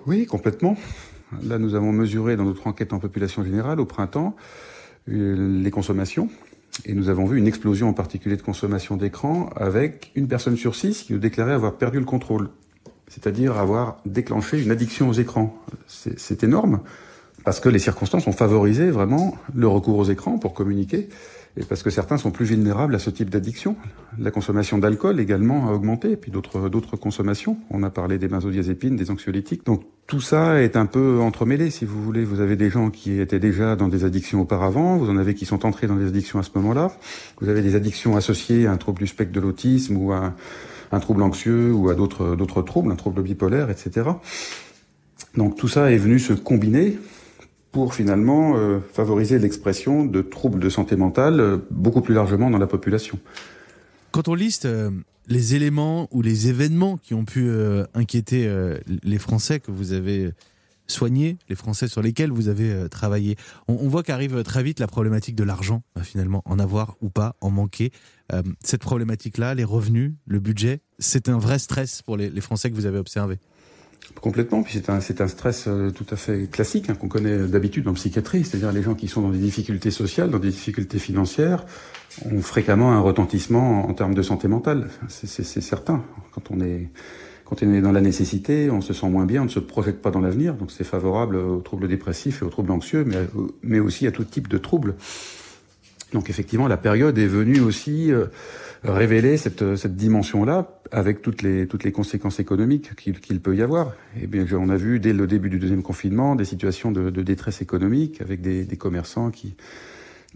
Oui, 0.06 0.26
complètement. 0.26 0.78
Là, 1.44 1.60
nous 1.60 1.76
avons 1.76 1.92
mesuré 1.92 2.38
dans 2.38 2.46
notre 2.46 2.66
enquête 2.66 2.94
en 2.94 3.00
population 3.00 3.44
générale 3.44 3.82
au 3.82 3.86
printemps 3.86 4.38
les 5.08 5.72
consommations 5.72 6.30
et 6.86 6.94
nous 6.94 7.10
avons 7.10 7.26
vu 7.26 7.38
une 7.38 7.48
explosion 7.48 7.90
en 7.90 7.94
particulier 7.94 8.38
de 8.38 8.42
consommation 8.42 8.98
d'écran 8.98 9.50
avec 9.56 10.12
une 10.16 10.28
personne 10.28 10.58
sur 10.58 10.76
six 10.76 11.04
qui 11.04 11.14
nous 11.14 11.20
déclarait 11.20 11.54
avoir 11.54 11.74
perdu 11.74 12.00
le 12.00 12.06
contrôle, 12.06 12.50
c'est-à-dire 13.08 13.58
avoir 13.58 13.98
déclenché 14.06 14.62
une 14.62 14.72
addiction 14.72 15.10
aux 15.10 15.14
écrans. 15.14 15.56
C'est 15.88 16.44
énorme 16.44 16.82
parce 17.44 17.60
que 17.60 17.70
les 17.70 17.80
circonstances 17.80 18.28
ont 18.28 18.34
favorisé 18.34 18.90
vraiment 18.92 19.38
le 19.54 19.68
recours 19.68 19.98
aux 19.98 20.06
écrans 20.06 20.38
pour 20.38 20.54
communiquer 20.54 21.10
et 21.58 21.64
parce 21.64 21.82
que 21.82 21.90
certains 21.90 22.18
sont 22.18 22.32
plus 22.32 22.46
vulnérables 22.46 22.94
à 22.94 23.00
ce 23.00 23.10
type 23.10 23.30
d'addiction. 23.30 23.76
La 24.20 24.32
consommation 24.32 24.78
d'alcool 24.78 25.20
également 25.20 25.68
a 25.68 25.74
augmenté, 25.74 26.12
et 26.12 26.18
puis 26.18 26.32
d'autres 26.32 26.98
consommations. 26.98 27.58
On 27.72 27.82
a 27.82 27.90
parlé 27.90 28.20
des 28.20 28.28
benzodiazépines, 28.28 28.96
des 28.96 29.10
anxiolytiques. 29.10 29.66
Donc 29.66 29.84
tout 30.08 30.22
ça 30.22 30.62
est 30.62 30.78
un 30.78 30.86
peu 30.86 31.20
entremêlé, 31.20 31.70
si 31.70 31.84
vous 31.84 32.02
voulez. 32.02 32.24
Vous 32.24 32.40
avez 32.40 32.56
des 32.56 32.70
gens 32.70 32.90
qui 32.90 33.20
étaient 33.20 33.40
déjà 33.40 33.76
dans 33.76 33.90
des 33.90 34.06
addictions 34.06 34.42
auparavant, 34.42 34.96
vous 34.96 35.10
en 35.10 35.18
avez 35.18 35.36
qui 35.36 35.46
sont 35.46 35.66
entrés 35.66 35.86
dans 35.86 35.98
des 35.98 36.08
addictions 36.08 36.40
à 36.40 36.44
ce 36.44 36.50
moment-là. 36.56 36.94
Vous 37.42 37.50
avez 37.50 37.62
des 37.62 37.76
addictions 37.76 38.16
associées 38.16 38.68
à 38.68 38.72
un 38.72 38.78
trouble 38.78 39.00
du 39.00 39.08
spectre 39.08 39.34
de 39.34 39.42
l'autisme 39.42 39.98
ou 39.98 40.14
à 40.14 40.34
un 40.94 41.00
trouble 41.02 41.22
anxieux 41.22 41.74
ou 41.74 41.90
à 41.90 41.94
d'autres 41.94 42.62
troubles, 42.62 42.90
un 42.90 42.96
trouble 42.96 43.22
bipolaire, 43.22 43.70
etc. 43.70 44.10
Donc 45.36 45.58
tout 45.58 45.68
ça 45.68 45.92
est 45.92 45.98
venu 45.98 46.20
se 46.20 46.32
combiner 46.32 46.98
pour 47.74 47.94
finalement 47.94 48.56
euh, 48.56 48.80
favoriser 48.94 49.40
l'expression 49.40 50.06
de 50.06 50.22
troubles 50.22 50.60
de 50.60 50.70
santé 50.70 50.96
mentale 50.96 51.40
euh, 51.42 51.58
beaucoup 51.70 52.02
plus 52.02 52.14
largement 52.14 52.50
dans 52.50 52.58
la 52.58 52.68
population. 52.68 53.20
Quand 54.18 54.30
on 54.30 54.34
liste 54.34 54.66
euh, 54.66 54.90
les 55.28 55.54
éléments 55.54 56.08
ou 56.10 56.24
les 56.24 56.48
événements 56.48 56.98
qui 56.98 57.14
ont 57.14 57.24
pu 57.24 57.52
inquiéter 57.94 58.52
les 59.04 59.20
Français 59.20 59.60
que 59.60 59.70
vous 59.70 59.94
avez 59.94 60.32
soignés, 60.88 61.38
les 61.50 61.56
Français 61.56 61.88
sur 61.88 62.02
lesquels 62.02 62.32
vous 62.32 62.48
avez 62.48 62.90
travaillé, 62.90 63.36
on, 63.68 63.88
voit 63.88 64.02
qu'arrive 64.02 64.42
très 64.42 64.64
vite 64.64 64.80
la 64.80 64.88
problématique 64.88 65.36
de 65.36 65.44
l'argent, 65.44 65.84
finalement, 66.02 66.42
en 66.46 66.58
avoir 66.58 66.96
ou 67.02 67.10
pas, 67.10 67.36
en 67.42 67.52
manquer. 67.52 67.92
cette 68.64 68.82
problématique-là, 68.82 69.54
les 69.54 69.66
revenus, 69.66 70.14
le 70.26 70.40
budget, 70.40 70.80
c'est 70.98 71.30
un 71.30 71.38
vrai 71.38 71.60
stress 71.60 72.02
pour 72.02 72.18
les 72.18 72.42
Français 72.42 72.72
que 72.72 72.76
vous 72.76 72.88
avez 72.88 72.98
observés. 72.98 73.38
Complètement, 74.22 74.64
puis 74.64 74.74
c'est 74.74 74.90
un, 74.90 75.00
c'est 75.00 75.22
un 75.22 75.28
stress 75.28 75.66
euh, 75.68 75.92
tout 75.92 76.06
à 76.10 76.16
fait 76.16 76.50
classique 76.50 76.90
hein, 76.90 76.96
qu'on 76.96 77.08
connaît 77.08 77.38
d'habitude 77.48 77.88
en 77.88 77.94
psychiatrie, 77.94 78.44
c'est-à-dire 78.44 78.72
les 78.72 78.82
gens 78.82 78.96
qui 78.96 79.08
sont 79.08 79.22
dans 79.22 79.30
des 79.30 79.38
difficultés 79.38 79.92
sociales, 79.92 80.32
dans 80.32 80.40
des 80.40 80.50
difficultés 80.50 80.98
financières, 80.98 81.66
ont 82.26 82.42
fréquemment 82.42 82.94
un 82.94 83.00
retentissement 83.00 83.88
en, 83.88 83.94
termes 83.94 84.16
de 84.16 84.24
santé 84.24 84.48
mentale. 84.48 84.90
C'est, 85.08 85.28
c'est, 85.28 85.44
c'est 85.44 85.62
certain. 85.62 86.04
Quand 86.32 86.50
on 86.52 86.62
est 86.62 86.90
quand 87.50 87.64
on 87.64 87.74
est 87.74 87.82
dans 87.82 87.94
la 87.94 88.02
nécessité, 88.02 88.70
on 88.70 88.82
se 88.82 88.94
sent 88.94 89.08
moins 89.08 89.26
bien, 89.26 89.42
on 89.42 89.46
ne 89.46 89.50
se 89.50 89.60
projette 89.60 90.02
pas 90.02 90.12
dans 90.12 90.20
l'avenir, 90.20 90.56
donc 90.56 90.70
c'est 90.70 90.84
favorable 90.84 91.38
aux 91.38 91.62
troubles 91.62 91.88
dépressifs 91.88 92.42
et 92.42 92.46
aux 92.46 92.50
troubles 92.50 92.72
anxieux, 92.72 93.06
mais, 93.06 93.26
mais 93.64 93.80
aussi 93.80 94.06
à 94.06 94.12
tout 94.12 94.26
type 94.26 94.50
de 94.50 94.58
troubles. 94.58 94.96
Donc 96.14 96.30
effectivement, 96.30 96.68
la 96.68 96.78
période 96.78 97.18
est 97.18 97.28
venue 97.28 97.60
aussi 97.60 98.12
euh, 98.12 98.28
révéler 98.84 99.38
cette, 99.38 99.76
cette 99.76 99.96
dimension-là, 99.96 100.68
avec 100.92 101.22
toutes 101.22 101.42
les, 101.42 101.68
toutes 101.68 101.84
les 101.84 101.92
conséquences 101.92 102.40
économiques 102.40 102.96
qu'il 102.96 103.42
peut 103.42 103.56
y 103.56 103.62
avoir. 103.62 103.90
Et 104.16 104.22
eh 104.24 104.28
bien, 104.28 104.46
on 104.54 104.70
a 104.70 104.78
vu 104.78 105.00
dès 105.00 105.14
le 105.14 105.28
début 105.28 105.50
du 105.50 105.60
deuxième 105.60 105.84
confinement 105.84 106.36
des 106.36 106.46
situations 106.46 106.92
de, 106.92 107.10
de 107.10 107.22
détresse 107.22 107.62
économique, 107.62 108.22
avec 108.22 108.42
des, 108.42 108.64
des 108.64 108.78
commerçants 108.78 109.32
qui, 109.32 109.56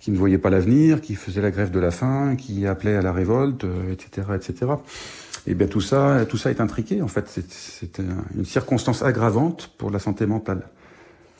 qui 0.01 0.11
ne 0.11 0.17
voyaient 0.17 0.37
pas 0.37 0.49
l'avenir, 0.49 0.99
qui 0.99 1.15
faisaient 1.15 1.41
la 1.41 1.51
grève 1.51 1.71
de 1.71 1.79
la 1.79 1.91
faim, 1.91 2.35
qui 2.35 2.65
appelaient 2.65 2.95
à 2.95 3.01
la 3.01 3.13
révolte, 3.13 3.65
etc., 3.91 4.27
euh, 4.29 4.35
etc. 4.35 4.71
Et 5.47 5.53
bien 5.53 5.67
tout 5.67 5.81
ça, 5.81 6.25
tout 6.27 6.37
ça 6.37 6.51
est 6.51 6.59
intriqué. 6.59 7.01
En 7.01 7.07
fait, 7.07 7.25
c'est 7.27 7.99
une 8.35 8.45
circonstance 8.45 9.03
aggravante 9.03 9.71
pour 9.77 9.89
la 9.89 9.99
santé 9.99 10.25
mentale. 10.25 10.67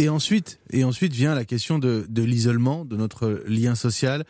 Et 0.02 0.10
ensuite, 0.10 0.60
et 0.72 0.84
ensuite 0.84 1.14
vient 1.14 1.36
la 1.36 1.46
question 1.46 1.78
de, 1.78 2.08
de 2.10 2.24
l'isolement, 2.24 2.86
de 2.86 2.98
notre 2.98 3.44
lien 3.46 3.76
social, 3.76 4.24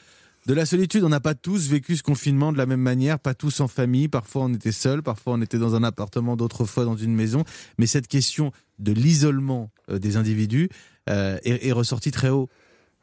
de 0.46 0.54
la 0.54 0.66
solitude. 0.66 1.06
On 1.06 1.08
n'a 1.08 1.22
pas 1.22 1.34
tous 1.34 1.70
vécu 1.70 1.96
ce 1.96 2.04
confinement 2.04 2.52
de 2.52 2.58
la 2.58 2.66
même 2.66 2.82
manière, 2.82 3.20
pas 3.20 3.34
tous 3.34 3.62
en 3.62 3.70
famille. 3.70 4.10
Parfois 4.10 4.44
on 4.44 4.54
était 4.54 4.74
seul, 4.74 5.02
parfois 5.02 5.36
on 5.36 5.42
était 5.42 5.58
dans 5.58 5.74
un 5.74 5.84
appartement, 5.86 6.36
d'autres 6.36 6.66
fois 6.66 6.84
dans 6.84 6.98
une 6.98 7.16
maison. 7.16 7.46
Mais 7.78 7.86
cette 7.86 8.10
question 8.10 8.52
de 8.80 8.92
l'isolement 8.92 9.72
euh, 9.90 9.98
des 9.98 10.18
individus 10.18 10.68
euh, 11.10 11.38
est, 11.46 11.72
ressortie 11.72 12.12
très 12.12 12.28
haut. 12.28 12.50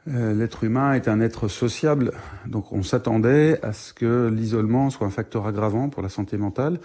Euh, 0.06 0.34
l'être 0.34 0.62
humain 0.62 0.92
est 0.92 1.08
un 1.08 1.20
être 1.20 1.48
sociable, 1.48 2.12
donc 2.44 2.70
on 2.72 2.82
s'attendait 2.82 3.64
à 3.64 3.72
ce 3.72 3.94
que 3.94 4.28
l'isolement 4.28 4.90
soit 4.90 5.06
un 5.06 5.10
facteur 5.10 5.46
aggravant 5.46 5.88
pour 5.88 6.02
la 6.02 6.10
santé 6.10 6.36
mentale. 6.36 6.80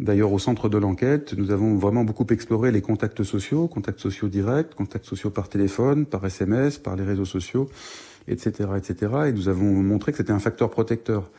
D'ailleurs, 0.00 0.32
au 0.32 0.40
centre 0.40 0.68
de 0.68 0.76
l'enquête, 0.76 1.34
nous 1.34 1.52
avons 1.52 1.76
vraiment 1.76 2.04
beaucoup 2.04 2.26
exploré 2.30 2.72
les 2.72 2.82
contacts 2.82 3.22
sociaux, 3.22 3.68
contacts 3.68 4.00
sociaux 4.00 4.28
directs, 4.28 4.74
contacts 4.74 5.04
sociaux 5.04 5.30
par 5.30 5.48
téléphone, 5.48 6.04
par 6.04 6.24
SMS, 6.26 6.78
par 6.78 6.96
les 6.96 7.04
réseaux 7.04 7.24
sociaux, 7.24 7.68
etc., 8.26 8.70
etc. 8.76 9.12
Et 9.28 9.32
nous 9.32 9.48
avons 9.48 9.70
montré 9.70 10.10
que 10.10 10.18
c'était 10.18 10.32
un 10.32 10.40
facteur 10.40 10.70
protecteur. 10.70 11.30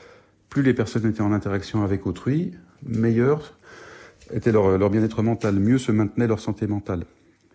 Plus 0.50 0.62
les 0.62 0.74
personnes 0.74 1.06
étaient 1.06 1.22
en 1.22 1.34
interaction 1.34 1.84
avec 1.84 2.08
autrui, 2.08 2.54
meilleur 2.86 3.58
était 4.34 4.54
leur, 4.54 4.78
leur 4.78 4.90
bien-être 4.90 5.22
mental, 5.22 5.60
mieux 5.60 5.78
se 5.78 5.92
maintenait 5.92 6.28
leur 6.28 6.40
santé 6.40 6.66
mentale. 6.66 7.06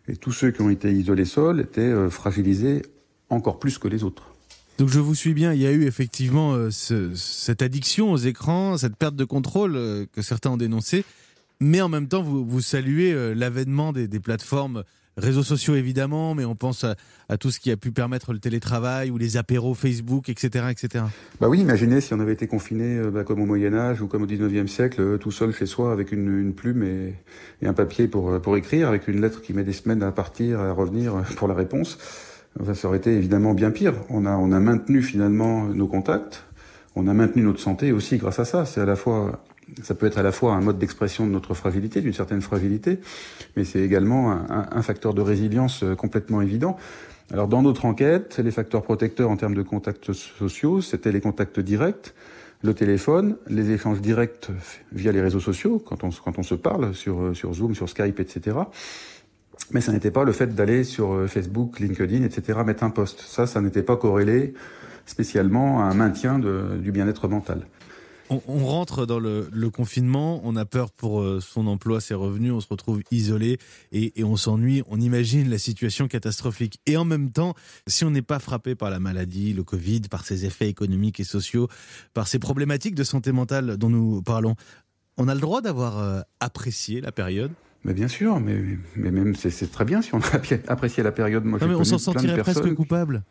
Et 0.06 0.16
tous 0.16 0.32
ceux 0.32 0.50
qui 0.50 0.60
ont 0.60 0.70
été 0.70 0.92
isolés 0.92 1.24
seuls 1.24 1.60
étaient 1.60 1.80
euh, 1.80 2.10
fragilisés 2.10 2.82
encore 3.30 3.58
plus 3.58 3.78
que 3.78 3.88
les 3.88 4.04
autres. 4.04 4.29
Donc 4.80 4.88
je 4.88 4.98
vous 4.98 5.14
suis 5.14 5.34
bien, 5.34 5.52
il 5.52 5.60
y 5.60 5.66
a 5.66 5.72
eu 5.72 5.84
effectivement 5.84 6.54
euh, 6.54 6.70
ce, 6.70 7.14
cette 7.14 7.60
addiction 7.60 8.12
aux 8.12 8.16
écrans, 8.16 8.78
cette 8.78 8.96
perte 8.96 9.14
de 9.14 9.26
contrôle 9.26 9.76
euh, 9.76 10.06
que 10.10 10.22
certains 10.22 10.52
ont 10.52 10.56
dénoncé, 10.56 11.04
mais 11.60 11.82
en 11.82 11.90
même 11.90 12.08
temps 12.08 12.22
vous, 12.22 12.46
vous 12.46 12.62
saluez 12.62 13.12
euh, 13.12 13.34
l'avènement 13.34 13.92
des, 13.92 14.08
plateformes 14.20 14.84
réseaux 15.18 15.42
sociaux 15.42 15.74
évidemment, 15.74 16.34
mais 16.34 16.46
on 16.46 16.54
pense 16.54 16.86
à, 16.86 17.36
tout 17.36 17.50
ce 17.50 17.60
qui 17.60 17.70
a 17.70 17.76
pu 17.76 17.92
permettre 17.92 18.32
le 18.32 18.38
télétravail 18.38 19.10
ou 19.10 19.18
les 19.18 19.36
apéros 19.36 19.74
Facebook, 19.74 20.30
etc. 20.30 20.68
etc. 20.70 21.04
Bah 21.42 21.50
oui, 21.50 21.60
imaginez 21.60 22.00
si 22.00 22.14
on 22.14 22.20
avait 22.20 22.32
été 22.32 22.46
confiné 22.46 23.02
bah, 23.12 23.22
comme 23.22 23.42
au 23.42 23.46
Moyen 23.46 23.74
Âge 23.74 24.00
ou 24.00 24.06
comme 24.06 24.22
au 24.22 24.26
19e 24.26 24.66
siècle, 24.66 25.18
tout 25.18 25.30
seul 25.30 25.52
chez 25.52 25.66
soi 25.66 25.92
avec 25.92 26.10
une, 26.10 26.38
une 26.38 26.54
plume 26.54 26.84
et, 26.84 27.16
et, 27.60 27.66
un 27.66 27.74
papier 27.74 28.08
pour, 28.08 28.40
pour 28.40 28.56
écrire, 28.56 28.88
avec 28.88 29.08
une 29.08 29.20
lettre 29.20 29.42
qui 29.42 29.52
met 29.52 29.62
des 29.62 29.74
semaines 29.74 30.02
à 30.02 30.10
partir, 30.10 30.58
à 30.58 30.72
revenir 30.72 31.22
pour 31.36 31.48
la 31.48 31.54
réponse 31.54 31.98
ça 32.74 32.88
aurait 32.88 32.98
été 32.98 33.14
évidemment 33.14 33.54
bien 33.54 33.70
pire. 33.70 33.94
On 34.08 34.26
a, 34.26 34.36
on 34.36 34.52
a 34.52 34.60
maintenu 34.60 35.02
finalement 35.02 35.64
nos 35.64 35.86
contacts, 35.86 36.44
on 36.96 37.06
a 37.06 37.14
maintenu 37.14 37.42
notre 37.42 37.60
santé 37.60 37.92
aussi 37.92 38.16
grâce 38.16 38.38
à 38.38 38.44
ça. 38.44 38.64
C'est 38.64 38.80
à 38.80 38.86
la 38.86 38.96
fois, 38.96 39.40
ça 39.82 39.94
peut 39.94 40.06
être 40.06 40.18
à 40.18 40.22
la 40.22 40.32
fois 40.32 40.54
un 40.54 40.60
mode 40.60 40.78
d'expression 40.78 41.26
de 41.26 41.30
notre 41.30 41.54
fragilité, 41.54 42.00
d'une 42.00 42.12
certaine 42.12 42.40
fragilité, 42.40 42.98
mais 43.56 43.64
c'est 43.64 43.80
également 43.80 44.32
un, 44.50 44.82
facteur 44.82 45.14
de 45.14 45.20
résilience 45.20 45.82
euh, 45.82 45.94
complètement 45.94 46.42
évident. 46.42 46.76
Alors 47.32 47.46
dans 47.46 47.62
notre 47.62 47.84
enquête, 47.84 48.38
les 48.38 48.50
facteurs 48.50 48.82
protecteurs 48.82 49.30
en 49.30 49.36
termes 49.36 49.54
de 49.54 49.62
contacts 49.62 50.12
sociaux, 50.12 50.80
c'était 50.80 51.12
les 51.12 51.20
contacts 51.20 51.60
directs, 51.60 52.12
le 52.62 52.74
téléphone, 52.74 53.36
les 53.48 53.70
échanges 53.70 54.00
directs 54.00 54.48
via 54.92 55.12
les 55.12 55.20
réseaux 55.20 55.40
sociaux, 55.40 55.78
quand 55.78 56.02
on, 56.04 56.10
quand 56.10 56.38
on 56.38 56.42
se 56.42 56.56
parle 56.56 56.94
sur, 56.94 57.34
sur 57.34 57.54
Zoom, 57.54 57.74
sur 57.74 57.88
Skype, 57.88 58.18
etc. 58.18 58.56
Mais 59.72 59.80
ça 59.80 59.92
n'était 59.92 60.10
pas 60.10 60.24
le 60.24 60.32
fait 60.32 60.54
d'aller 60.54 60.84
sur 60.84 61.12
euh, 61.12 61.26
Facebook, 61.26 61.78
LinkedIn, 61.78 62.24
etc., 62.24 62.58
mettre 62.64 62.82
un 62.82 62.90
post. 62.90 63.20
Ça, 63.20 63.46
ça 63.46 63.60
n'était 63.60 63.82
pas 63.82 63.96
corrélé 63.96 64.54
spécialement 65.06 65.80
à 65.80 65.84
un 65.84 65.94
maintien 65.94 66.38
du 66.38 66.92
bien-être 66.92 67.26
mental. 67.26 67.66
On, 68.46 68.64
rentre 68.64 69.06
dans 69.06 69.18
le, 69.18 69.48
le, 69.50 69.70
confinement, 69.70 70.40
on 70.44 70.54
a 70.54 70.64
peur 70.64 70.92
pour 70.92 71.20
euh, 71.20 71.40
son 71.40 71.66
emploi, 71.66 72.00
ses 72.00 72.14
revenus, 72.14 72.52
on 72.52 72.60
se 72.60 72.68
retrouve 72.68 73.02
isolé 73.10 73.58
et, 73.90 74.20
et 74.20 74.22
on 74.22 74.36
s'ennuie, 74.36 74.84
on 74.86 75.00
imagine 75.00 75.50
la 75.50 75.58
situation 75.58 76.06
catastrophique. 76.06 76.78
Et 76.86 76.96
en 76.96 77.04
même 77.04 77.32
temps, 77.32 77.54
si 77.88 78.04
on 78.04 78.10
n'est 78.10 78.22
pas 78.22 78.38
frappé 78.38 78.76
par 78.76 78.88
la 78.88 79.00
maladie, 79.00 79.52
le 79.52 79.64
Covid, 79.64 80.02
par 80.02 80.24
ses 80.24 80.44
effets 80.44 80.68
économiques 80.68 81.18
et 81.18 81.24
sociaux, 81.24 81.66
par 82.14 82.28
ces 82.28 82.38
problématiques 82.38 82.94
de 82.94 83.02
santé 83.02 83.32
mentale 83.32 83.76
dont 83.76 83.90
nous 83.90 84.22
parlons, 84.22 84.54
on 85.16 85.26
a 85.26 85.34
le 85.34 85.40
droit 85.40 85.60
d'avoir 85.60 85.98
euh, 85.98 86.20
apprécié 86.38 87.00
la 87.00 87.10
période? 87.10 87.50
Mais 87.84 87.94
bien 87.94 88.08
sûr, 88.08 88.40
mais, 88.40 88.60
mais 88.96 89.10
même 89.10 89.34
c'est 89.34 89.70
très 89.70 89.84
bien 89.84 90.02
si 90.02 90.14
on 90.14 90.18
a 90.18 90.40
apprécié 90.68 91.02
la 91.02 91.12
période. 91.12 91.44
Moi, 91.44 91.58
non, 91.60 91.68
mais 91.68 91.74
on 91.74 91.84
s'en 91.84 91.98
sentirait 91.98 92.38
presque 92.38 92.74
coupable. 92.74 93.22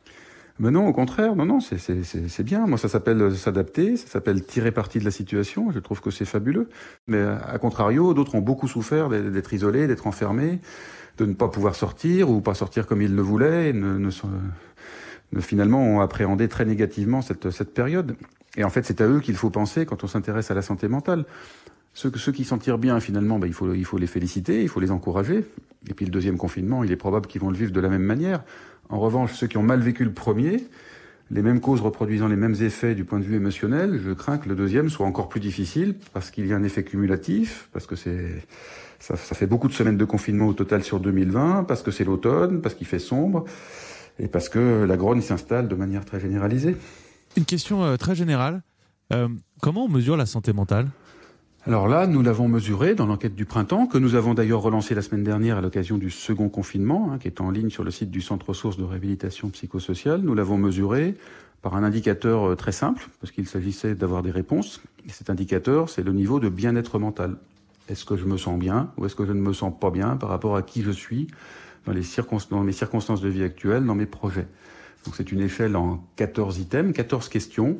Mais 0.59 0.71
non, 0.71 0.87
au 0.87 0.91
contraire, 0.91 1.37
non, 1.37 1.45
non, 1.45 1.59
c'est 1.61 2.43
bien. 2.43 2.67
Moi, 2.67 2.77
ça 2.77 2.89
s'appelle 2.89 3.33
s'adapter, 3.35 3.95
ça 3.95 4.07
s'appelle 4.07 4.43
tirer 4.43 4.73
parti 4.73 4.99
de 4.99 5.05
la 5.05 5.11
situation. 5.11 5.71
Je 5.71 5.79
trouve 5.79 6.01
que 6.01 6.11
c'est 6.11 6.25
fabuleux. 6.25 6.67
Mais 7.07 7.21
à 7.21 7.57
contrario, 7.59 8.13
d'autres 8.13 8.35
ont 8.35 8.41
beaucoup 8.41 8.67
souffert 8.67 9.07
d'être 9.07 9.53
isolés, 9.53 9.87
d'être 9.87 10.05
enfermés, 10.05 10.59
de 11.17 11.25
ne 11.25 11.33
pas 11.33 11.47
pouvoir 11.47 11.75
sortir 11.75 12.29
ou 12.29 12.41
pas 12.41 12.55
sortir 12.55 12.87
comme 12.87 13.01
ils 13.01 13.15
le 13.15 13.21
voulaient, 13.21 13.69
et 13.69 13.73
ne, 13.73 13.97
ne, 13.97 14.09
ne, 15.31 15.39
finalement 15.39 15.81
ont 15.81 16.01
appréhendé 16.01 16.49
très 16.49 16.65
négativement 16.65 17.21
cette, 17.21 17.51
cette 17.51 17.73
période. 17.73 18.17
Et 18.57 18.65
en 18.65 18.69
fait, 18.69 18.83
c'est 18.83 18.99
à 18.99 19.07
eux 19.07 19.21
qu'il 19.21 19.37
faut 19.37 19.49
penser 19.49 19.85
quand 19.85 20.03
on 20.03 20.07
s'intéresse 20.07 20.51
à 20.51 20.55
la 20.55 20.61
santé 20.61 20.89
mentale. 20.89 21.23
Ceux, 22.01 22.31
qui 22.31 22.45
s'en 22.45 22.57
tirent 22.57 22.77
bien, 22.77 22.97
finalement, 23.01 23.39
bah, 23.39 23.47
il, 23.47 23.53
faut, 23.53 23.67
les 23.97 24.07
féliciter, 24.07 24.61
il 24.61 24.69
faut 24.69 24.79
les 24.79 24.89
encourager. 24.89 25.43
Et 25.89 25.93
puis 25.93 26.05
le 26.05 26.11
deuxième 26.11 26.37
confinement, 26.37 26.85
il 26.85 26.93
est 26.93 26.95
probable 26.95 27.27
qu'ils 27.27 27.41
vont 27.41 27.49
le 27.49 27.57
vivre 27.57 27.73
de 27.73 27.79
la 27.81 27.89
même 27.89 28.03
manière. 28.03 28.41
En 28.87 28.99
revanche, 28.99 29.33
ceux 29.33 29.47
qui 29.47 29.57
ont 29.57 29.63
mal 29.63 29.81
vécu 29.81 30.05
le 30.05 30.13
premier, 30.13 30.63
les 31.29 31.41
mêmes 31.41 31.59
causes 31.59 31.81
reproduisant 31.81 32.29
les 32.29 32.37
mêmes 32.37 32.55
effets 32.61 32.95
du 32.95 33.03
point 33.03 33.19
de 33.19 33.25
vue 33.25 33.35
émotionnel, 33.35 33.99
je 34.01 34.11
crains 34.11 34.37
que 34.37 34.47
le 34.47 34.55
deuxième 34.55 34.89
soit 34.89 35.05
encore 35.05 35.27
plus 35.27 35.41
difficile 35.41 35.93
parce 36.13 36.31
qu'il 36.31 36.47
y 36.47 36.53
a 36.53 36.55
un 36.55 36.63
effet 36.63 36.85
cumulatif, 36.85 37.67
parce 37.73 37.85
que 37.85 37.97
c'est 37.97 38.45
ça, 38.99 39.17
ça, 39.17 39.35
fait 39.35 39.47
beaucoup 39.47 39.67
de 39.67 39.73
semaines 39.73 39.97
de 39.97 40.05
confinement 40.05 40.47
au 40.47 40.53
total 40.53 40.85
sur 40.85 41.01
2020, 41.01 41.65
parce 41.65 41.83
que 41.83 41.91
c'est 41.91 42.05
l'automne, 42.05 42.61
parce 42.61 42.75
qu'il 42.75 42.87
fait 42.87 42.99
sombre 42.99 43.43
et 44.19 44.29
parce 44.29 44.47
que 44.47 44.85
la 44.87 44.95
grogne 44.95 45.21
s'installe 45.21 45.67
de 45.67 45.75
manière 45.75 46.05
très 46.05 46.21
généralisée. 46.21 46.77
Une 47.35 47.45
question 47.45 47.83
euh, 47.83 47.97
très 47.97 48.15
générale. 48.15 48.61
Euh, 49.11 49.27
comment 49.61 49.85
on 49.85 49.89
mesure 49.89 50.15
la 50.15 50.25
santé 50.25 50.53
mentale? 50.53 50.87
Alors 51.65 51.89
là, 51.89 52.07
nous 52.07 52.21
l'avons 52.21 52.47
mesuré 52.47 52.95
dans 52.95 53.05
l'enquête 53.05 53.35
du 53.35 53.43
printemps, 53.43 53.85
que 53.85 53.97
nous 53.97 54.15
avons 54.15 54.33
d'ailleurs 54.33 54.61
relancé 54.61 54.95
la 54.95 55.01
semaine 55.01 55.25
dernière 55.25 55.57
à 55.57 55.61
l'occasion 55.61 55.97
du 55.97 56.09
second 56.09 56.47
confinement, 56.47 57.11
hein, 57.11 57.17
qui 57.17 57.27
est 57.27 57.41
en 57.41 57.51
ligne 57.51 57.69
sur 57.69 57.83
le 57.83 57.91
site 57.91 58.09
du 58.09 58.21
Centre 58.21 58.47
ressources 58.47 58.77
de 58.77 58.85
réhabilitation 58.85 59.49
psychosociale. 59.49 60.21
Nous 60.21 60.33
l'avons 60.33 60.57
mesuré 60.57 61.15
par 61.61 61.75
un 61.75 61.83
indicateur 61.83 62.51
euh, 62.51 62.55
très 62.55 62.71
simple, 62.71 63.09
parce 63.19 63.33
qu'il 63.33 63.45
s'agissait 63.45 63.93
d'avoir 63.93 64.23
des 64.23 64.31
réponses. 64.31 64.81
Et 65.05 65.11
cet 65.11 65.29
indicateur, 65.29 65.89
c'est 65.89 66.01
le 66.01 66.13
niveau 66.13 66.39
de 66.39 66.47
bien-être 66.47 66.97
mental. 66.97 67.35
Est-ce 67.89 68.05
que 68.05 68.15
je 68.15 68.23
me 68.23 68.37
sens 68.37 68.57
bien 68.57 68.91
ou 68.97 69.05
est-ce 69.05 69.15
que 69.15 69.25
je 69.25 69.33
ne 69.33 69.41
me 69.41 69.51
sens 69.51 69.73
pas 69.77 69.91
bien 69.91 70.15
par 70.15 70.29
rapport 70.29 70.55
à 70.55 70.61
qui 70.61 70.81
je 70.81 70.91
suis 70.91 71.27
dans, 71.85 71.91
les 71.91 72.03
dans 72.51 72.63
mes 72.63 72.71
circonstances 72.71 73.19
de 73.19 73.27
vie 73.27 73.43
actuelles, 73.43 73.85
dans 73.85 73.95
mes 73.95 74.05
projets? 74.05 74.47
Donc 75.05 75.15
c'est 75.15 75.31
une 75.31 75.41
échelle 75.41 75.75
en 75.75 76.03
14 76.15 76.59
items, 76.59 76.93
14 76.93 77.27
questions, 77.27 77.77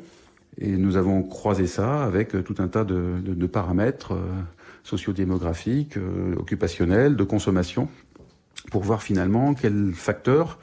et 0.58 0.76
nous 0.76 0.96
avons 0.96 1.22
croisé 1.22 1.66
ça 1.66 2.04
avec 2.04 2.34
euh, 2.34 2.42
tout 2.42 2.56
un 2.58 2.68
tas 2.68 2.84
de, 2.84 3.20
de, 3.24 3.34
de 3.34 3.46
paramètres 3.46 4.12
euh, 4.12 4.42
sociodémographiques, 4.82 5.96
euh, 5.96 6.34
occupationnels, 6.36 7.16
de 7.16 7.24
consommation, 7.24 7.88
pour 8.70 8.82
voir 8.82 9.02
finalement 9.02 9.54
quels 9.54 9.92
facteurs 9.92 10.58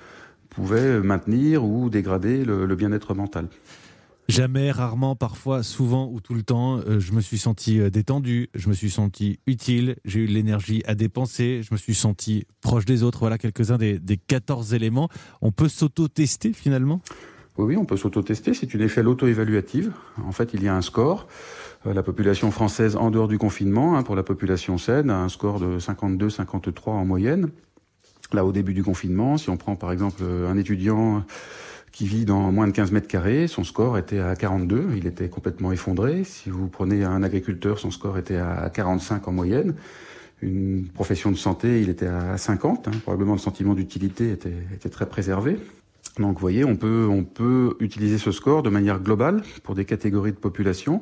pouvaient 0.50 1.00
maintenir 1.00 1.63
ou 1.63 1.89
dégrader 1.89 2.44
le, 2.44 2.75
bien-être 2.75 3.13
mental. 3.13 3.48
Jamais, 4.27 4.72
rarement, 4.72 5.15
parfois, 5.15 5.63
souvent 5.63 6.10
ou 6.12 6.20
tout 6.20 6.34
le 6.34 6.44
temps, 6.44 6.79
euh, 6.79 7.00
je 7.00 7.13
me 7.13 7.22
suis 7.22 7.38
senti 7.38 7.79
détendu, 7.89 8.50
je 8.56 8.67
me 8.67 8.74
suis 8.74 8.89
senti 8.89 9.39
utile, 9.48 9.96
j'ai 10.03 10.22
eu 10.22 10.25
l'énergie 10.25 10.84
à 10.86 10.96
dépenser, 10.96 11.62
je 11.63 11.70
me 11.74 11.77
suis 11.77 11.96
senti 11.96 12.46
proche 12.60 12.86
des 12.86 13.03
autres. 13.03 13.20
Voilà 13.20 13.38
quelques-uns 13.38 13.77
des, 13.77 14.00
des 14.00 14.17
14 14.17 14.74
éléments. 14.74 15.10
On 15.41 15.51
peut 15.51 15.70
s'auto-tester 15.70 16.53
finalement? 16.53 17.01
Oui, 17.63 17.77
on 17.77 17.85
peut 17.85 17.97
s'auto-tester. 17.97 18.53
C'est 18.53 18.73
une 18.73 18.81
échelle 18.81 19.07
auto-évaluative. 19.07 19.91
En 20.25 20.31
fait, 20.31 20.53
il 20.53 20.63
y 20.63 20.67
a 20.67 20.75
un 20.75 20.81
score. 20.81 21.27
Euh, 21.85 21.93
la 21.93 22.03
population 22.03 22.51
française, 22.51 22.95
en 22.95 23.11
dehors 23.11 23.27
du 23.27 23.37
confinement, 23.37 23.97
hein, 23.97 24.03
pour 24.03 24.15
la 24.15 24.23
population 24.23 24.77
saine, 24.77 25.09
a 25.09 25.17
un 25.19 25.29
score 25.29 25.59
de 25.59 25.79
52-53 25.79 26.89
en 26.89 27.05
moyenne. 27.05 27.49
Là, 28.33 28.45
au 28.45 28.51
début 28.51 28.73
du 28.73 28.83
confinement, 28.83 29.37
si 29.37 29.49
on 29.49 29.57
prend 29.57 29.75
par 29.75 29.91
exemple 29.91 30.21
un 30.23 30.57
étudiant 30.57 31.23
qui 31.93 32.05
vit 32.05 32.25
dans 32.25 32.51
moins 32.51 32.67
de 32.67 32.73
15 32.73 32.91
mètres 32.91 33.07
carrés, 33.07 33.47
son 33.47 33.63
score 33.63 33.97
était 33.97 34.19
à 34.19 34.35
42, 34.35 34.89
il 34.97 35.07
était 35.07 35.29
complètement 35.29 35.71
effondré. 35.71 36.25
Si 36.25 36.49
vous 36.49 36.67
prenez 36.67 37.05
un 37.05 37.23
agriculteur, 37.23 37.79
son 37.79 37.89
score 37.89 38.17
était 38.17 38.35
à 38.35 38.69
45 38.69 39.27
en 39.27 39.31
moyenne. 39.31 39.75
Une 40.41 40.87
profession 40.93 41.31
de 41.31 41.37
santé, 41.37 41.81
il 41.81 41.89
était 41.89 42.05
à 42.05 42.37
50, 42.37 42.87
hein. 42.87 42.91
probablement 43.01 43.31
le 43.33 43.39
sentiment 43.39 43.73
d'utilité 43.73 44.31
était 44.31 44.89
très 44.89 45.07
préservé. 45.07 45.57
Donc 46.19 46.33
vous 46.33 46.41
voyez, 46.41 46.63
on 46.65 46.75
peut, 46.75 47.07
on 47.09 47.24
peut 47.24 47.75
utiliser 47.79 48.17
ce 48.17 48.31
score 48.31 48.63
de 48.63 48.69
manière 48.69 49.00
globale 49.00 49.41
pour 49.63 49.75
des 49.75 49.86
catégories 49.86 50.31
de 50.31 50.38
population. 50.38 51.01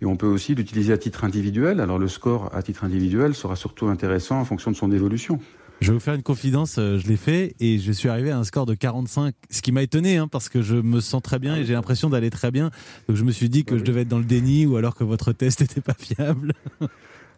Et 0.00 0.06
on 0.06 0.16
peut 0.16 0.26
aussi 0.26 0.54
l'utiliser 0.54 0.92
à 0.92 0.98
titre 0.98 1.24
individuel. 1.24 1.80
Alors 1.80 1.98
le 1.98 2.08
score 2.08 2.50
à 2.54 2.62
titre 2.62 2.84
individuel 2.84 3.34
sera 3.34 3.56
surtout 3.56 3.86
intéressant 3.86 4.40
en 4.40 4.44
fonction 4.44 4.70
de 4.70 4.76
son 4.76 4.90
évolution. 4.90 5.38
Je 5.80 5.88
vais 5.88 5.94
vous 5.94 6.00
faire 6.00 6.14
une 6.14 6.22
confidence, 6.22 6.76
euh, 6.78 6.98
je 6.98 7.08
l'ai 7.08 7.16
fait 7.16 7.56
et 7.58 7.80
je 7.80 7.90
suis 7.90 8.08
arrivé 8.08 8.30
à 8.30 8.38
un 8.38 8.44
score 8.44 8.66
de 8.66 8.74
45, 8.74 9.34
ce 9.50 9.62
qui 9.62 9.72
m'a 9.72 9.82
étonné 9.82 10.16
hein, 10.16 10.28
parce 10.28 10.48
que 10.48 10.62
je 10.62 10.76
me 10.76 11.00
sens 11.00 11.20
très 11.22 11.40
bien 11.40 11.56
et 11.56 11.64
j'ai 11.64 11.72
l'impression 11.72 12.08
d'aller 12.08 12.30
très 12.30 12.52
bien. 12.52 12.70
Donc 13.08 13.16
je 13.16 13.24
me 13.24 13.32
suis 13.32 13.48
dit 13.48 13.64
que 13.64 13.76
je 13.76 13.82
devais 13.82 14.02
être 14.02 14.08
dans 14.08 14.20
le 14.20 14.24
déni 14.24 14.64
ou 14.64 14.76
alors 14.76 14.94
que 14.94 15.02
votre 15.02 15.32
test 15.32 15.60
n'était 15.60 15.80
pas 15.80 15.96
fiable. 15.98 16.52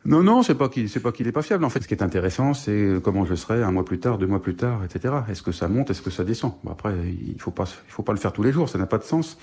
Non, 0.06 0.22
non, 0.22 0.42
c'est 0.42 0.54
pas 0.54 0.68
qu'il, 0.68 0.90
c'est 0.90 1.00
pas 1.00 1.12
qu'il 1.12 1.26
est 1.28 1.32
pas 1.32 1.40
fiable. 1.40 1.64
En 1.64 1.70
fait, 1.70 1.82
ce 1.82 1.88
qui 1.88 1.94
est 1.94 2.02
intéressant, 2.02 2.52
c'est 2.52 3.00
comment 3.02 3.24
je 3.24 3.34
serai 3.34 3.62
un 3.62 3.72
mois 3.72 3.86
plus 3.86 3.98
tard, 3.98 4.18
deux 4.18 4.26
mois 4.26 4.42
plus 4.42 4.54
tard, 4.54 4.84
etc. 4.84 5.14
Est-ce 5.30 5.42
que 5.42 5.50
ça 5.50 5.66
monte, 5.66 5.88
est-ce 5.90 6.02
que 6.02 6.10
ça 6.10 6.24
descend? 6.24 6.52
Bon, 6.62 6.72
Après, 6.72 6.92
il 7.26 7.40
faut 7.40 7.50
pas, 7.50 7.64
il 7.88 7.90
faut 7.90 8.02
pas 8.02 8.12
le 8.12 8.18
faire 8.18 8.32
tous 8.34 8.42
les 8.42 8.52
jours, 8.52 8.68
ça 8.68 8.76
n'a 8.76 8.84
pas 8.84 8.98
de 8.98 9.04
sens. 9.04 9.38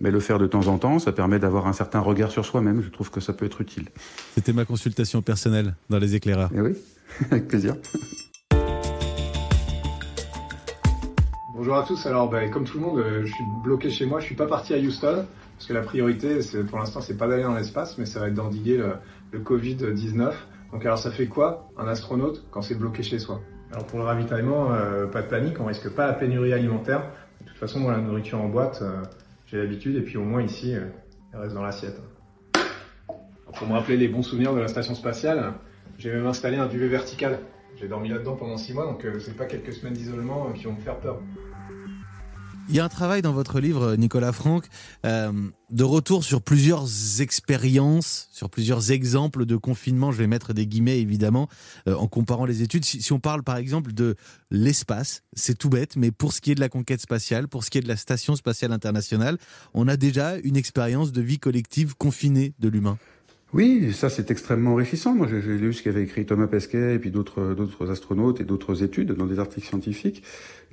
Mais 0.00 0.10
le 0.10 0.20
faire 0.20 0.38
de 0.38 0.46
temps 0.46 0.66
en 0.66 0.76
temps, 0.76 0.98
ça 0.98 1.12
permet 1.12 1.38
d'avoir 1.38 1.66
un 1.66 1.72
certain 1.72 2.00
regard 2.00 2.30
sur 2.30 2.44
soi-même. 2.44 2.82
Je 2.82 2.90
trouve 2.90 3.10
que 3.10 3.20
ça 3.20 3.32
peut 3.32 3.46
être 3.46 3.62
utile. 3.62 3.86
C'était 4.34 4.52
ma 4.52 4.66
consultation 4.66 5.22
personnelle 5.22 5.74
dans 5.88 5.98
les 5.98 6.14
éclaireurs. 6.14 6.50
Eh 6.54 6.60
oui, 6.60 6.74
avec 7.30 7.48
plaisir. 7.48 7.76
Bonjour 11.54 11.74
à 11.74 11.84
tous. 11.84 12.04
Alors, 12.04 12.28
bah, 12.28 12.46
comme 12.48 12.64
tout 12.64 12.76
le 12.76 12.84
monde, 12.84 12.98
euh, 12.98 13.22
je 13.24 13.32
suis 13.32 13.44
bloqué 13.64 13.88
chez 13.88 14.04
moi. 14.04 14.20
Je 14.20 14.26
suis 14.26 14.34
pas 14.34 14.46
parti 14.46 14.74
à 14.74 14.76
Houston 14.76 15.24
parce 15.56 15.68
que 15.68 15.72
la 15.72 15.80
priorité, 15.80 16.42
c'est, 16.42 16.64
pour 16.64 16.78
l'instant, 16.78 17.00
c'est 17.00 17.16
pas 17.16 17.26
d'aller 17.26 17.44
dans 17.44 17.54
l'espace, 17.54 17.96
mais 17.96 18.04
ça 18.04 18.20
va 18.20 18.28
être 18.28 18.34
d'endiguer 18.34 18.76
le, 18.76 18.96
le 19.36 19.42
Covid-19. 19.42 20.32
Donc, 20.72 20.84
alors, 20.84 20.98
ça 20.98 21.10
fait 21.10 21.26
quoi 21.26 21.70
un 21.76 21.86
astronaute 21.86 22.46
quand 22.50 22.62
c'est 22.62 22.74
bloqué 22.74 23.02
chez 23.02 23.18
soi? 23.18 23.40
Alors, 23.72 23.86
pour 23.86 23.98
le 23.98 24.04
ravitaillement, 24.04 24.72
euh, 24.72 25.06
pas 25.06 25.22
de 25.22 25.28
panique. 25.28 25.60
On 25.60 25.66
risque 25.66 25.88
pas 25.90 26.06
la 26.06 26.12
pénurie 26.12 26.52
alimentaire. 26.52 27.10
De 27.40 27.46
toute 27.46 27.58
façon, 27.58 27.80
moi, 27.80 27.92
la 27.92 27.98
nourriture 27.98 28.40
en 28.40 28.48
boîte, 28.48 28.80
euh, 28.82 29.02
j'ai 29.46 29.58
l'habitude. 29.58 29.96
Et 29.96 30.02
puis, 30.02 30.16
au 30.16 30.24
moins 30.24 30.42
ici, 30.42 30.74
euh, 30.74 30.86
elle 31.32 31.40
reste 31.40 31.54
dans 31.54 31.62
l'assiette. 31.62 32.00
Pour 33.56 33.68
me 33.68 33.72
rappeler 33.72 33.96
les 33.96 34.08
bons 34.08 34.22
souvenirs 34.22 34.54
de 34.54 34.60
la 34.60 34.68
station 34.68 34.94
spatiale, 34.94 35.54
j'ai 35.98 36.12
même 36.12 36.26
installé 36.26 36.58
un 36.58 36.66
duvet 36.66 36.88
vertical. 36.88 37.38
J'ai 37.76 37.88
dormi 37.88 38.08
là-dedans 38.08 38.36
pendant 38.36 38.56
six 38.56 38.72
mois, 38.72 38.86
donc 38.86 39.04
euh, 39.04 39.18
c'est 39.18 39.36
pas 39.36 39.44
quelques 39.44 39.72
semaines 39.72 39.94
d'isolement 39.94 40.46
euh, 40.48 40.52
qui 40.52 40.64
vont 40.64 40.72
me 40.72 40.80
faire 40.80 40.98
peur. 40.98 41.20
Il 42.68 42.74
y 42.74 42.80
a 42.80 42.84
un 42.84 42.88
travail 42.88 43.22
dans 43.22 43.32
votre 43.32 43.60
livre, 43.60 43.94
Nicolas 43.94 44.32
Franck, 44.32 44.66
euh, 45.04 45.30
de 45.70 45.84
retour 45.84 46.24
sur 46.24 46.42
plusieurs 46.42 47.20
expériences, 47.20 48.28
sur 48.32 48.50
plusieurs 48.50 48.90
exemples 48.90 49.46
de 49.46 49.54
confinement. 49.54 50.10
Je 50.10 50.18
vais 50.18 50.26
mettre 50.26 50.52
des 50.52 50.66
guillemets 50.66 50.98
évidemment 50.98 51.48
euh, 51.86 51.94
en 51.94 52.08
comparant 52.08 52.44
les 52.44 52.62
études. 52.62 52.84
Si, 52.84 53.00
si, 53.00 53.12
on 53.12 53.20
parle 53.20 53.44
par 53.44 53.56
exemple 53.56 53.92
de 53.92 54.16
l'espace, 54.50 55.22
c'est 55.32 55.56
tout 55.56 55.68
bête, 55.68 55.94
mais 55.94 56.10
pour 56.10 56.32
ce 56.32 56.40
qui 56.40 56.50
est 56.50 56.54
de 56.56 56.60
la 56.60 56.68
conquête 56.68 57.00
spatiale, 57.00 57.46
pour 57.46 57.62
ce 57.62 57.70
qui 57.70 57.78
est 57.78 57.82
de 57.82 57.88
la 57.88 57.96
station 57.96 58.34
spatiale 58.34 58.72
internationale, 58.72 59.38
on 59.72 59.86
a 59.86 59.96
déjà 59.96 60.36
une 60.42 60.56
expérience 60.56 61.12
de 61.12 61.22
vie 61.22 61.38
collective 61.38 61.94
confinée 61.94 62.52
de 62.58 62.68
l'humain. 62.68 62.98
Oui, 63.52 63.92
ça 63.92 64.10
c'est 64.10 64.30
extrêmement 64.30 64.72
enrichissant. 64.72 65.14
Moi 65.14 65.28
j'ai 65.28 65.40
lu 65.40 65.72
ce 65.72 65.82
qu'avait 65.82 66.02
écrit 66.02 66.26
Thomas 66.26 66.48
Pesquet 66.48 66.94
et 66.94 66.98
puis 66.98 67.10
d'autres 67.10 67.54
d'autres 67.54 67.90
astronautes 67.90 68.40
et 68.40 68.44
d'autres 68.44 68.82
études 68.82 69.12
dans 69.12 69.26
des 69.26 69.38
articles 69.38 69.66
scientifiques, 69.66 70.22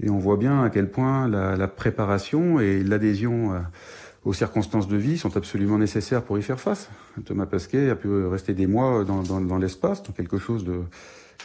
et 0.01 0.09
on 0.09 0.17
voit 0.17 0.37
bien 0.37 0.63
à 0.63 0.69
quel 0.69 0.89
point 0.89 1.27
la, 1.27 1.67
préparation 1.67 2.59
et 2.59 2.83
l'adhésion 2.83 3.53
aux 4.25 4.33
circonstances 4.33 4.87
de 4.87 4.97
vie 4.97 5.17
sont 5.17 5.37
absolument 5.37 5.77
nécessaires 5.77 6.23
pour 6.23 6.39
y 6.39 6.41
faire 6.41 6.59
face. 6.59 6.89
Thomas 7.25 7.45
Pesquet 7.45 7.89
a 7.89 7.95
pu 7.95 8.09
rester 8.25 8.53
des 8.53 8.67
mois 8.67 9.03
dans, 9.05 9.21
dans, 9.21 9.39
dans 9.39 9.57
l'espace, 9.57 10.01
dans 10.01 10.13
quelque 10.13 10.39
chose 10.39 10.65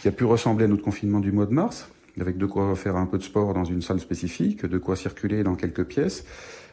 qui 0.00 0.08
a 0.08 0.12
pu 0.12 0.24
ressembler 0.24 0.64
à 0.64 0.68
notre 0.68 0.82
confinement 0.82 1.20
du 1.20 1.30
mois 1.30 1.46
de 1.46 1.52
mars, 1.52 1.90
avec 2.20 2.38
de 2.38 2.46
quoi 2.46 2.74
faire 2.74 2.96
un 2.96 3.06
peu 3.06 3.18
de 3.18 3.22
sport 3.22 3.52
dans 3.52 3.64
une 3.64 3.82
salle 3.82 4.00
spécifique, 4.00 4.64
de 4.64 4.78
quoi 4.78 4.96
circuler 4.96 5.42
dans 5.42 5.56
quelques 5.56 5.84
pièces 5.84 6.24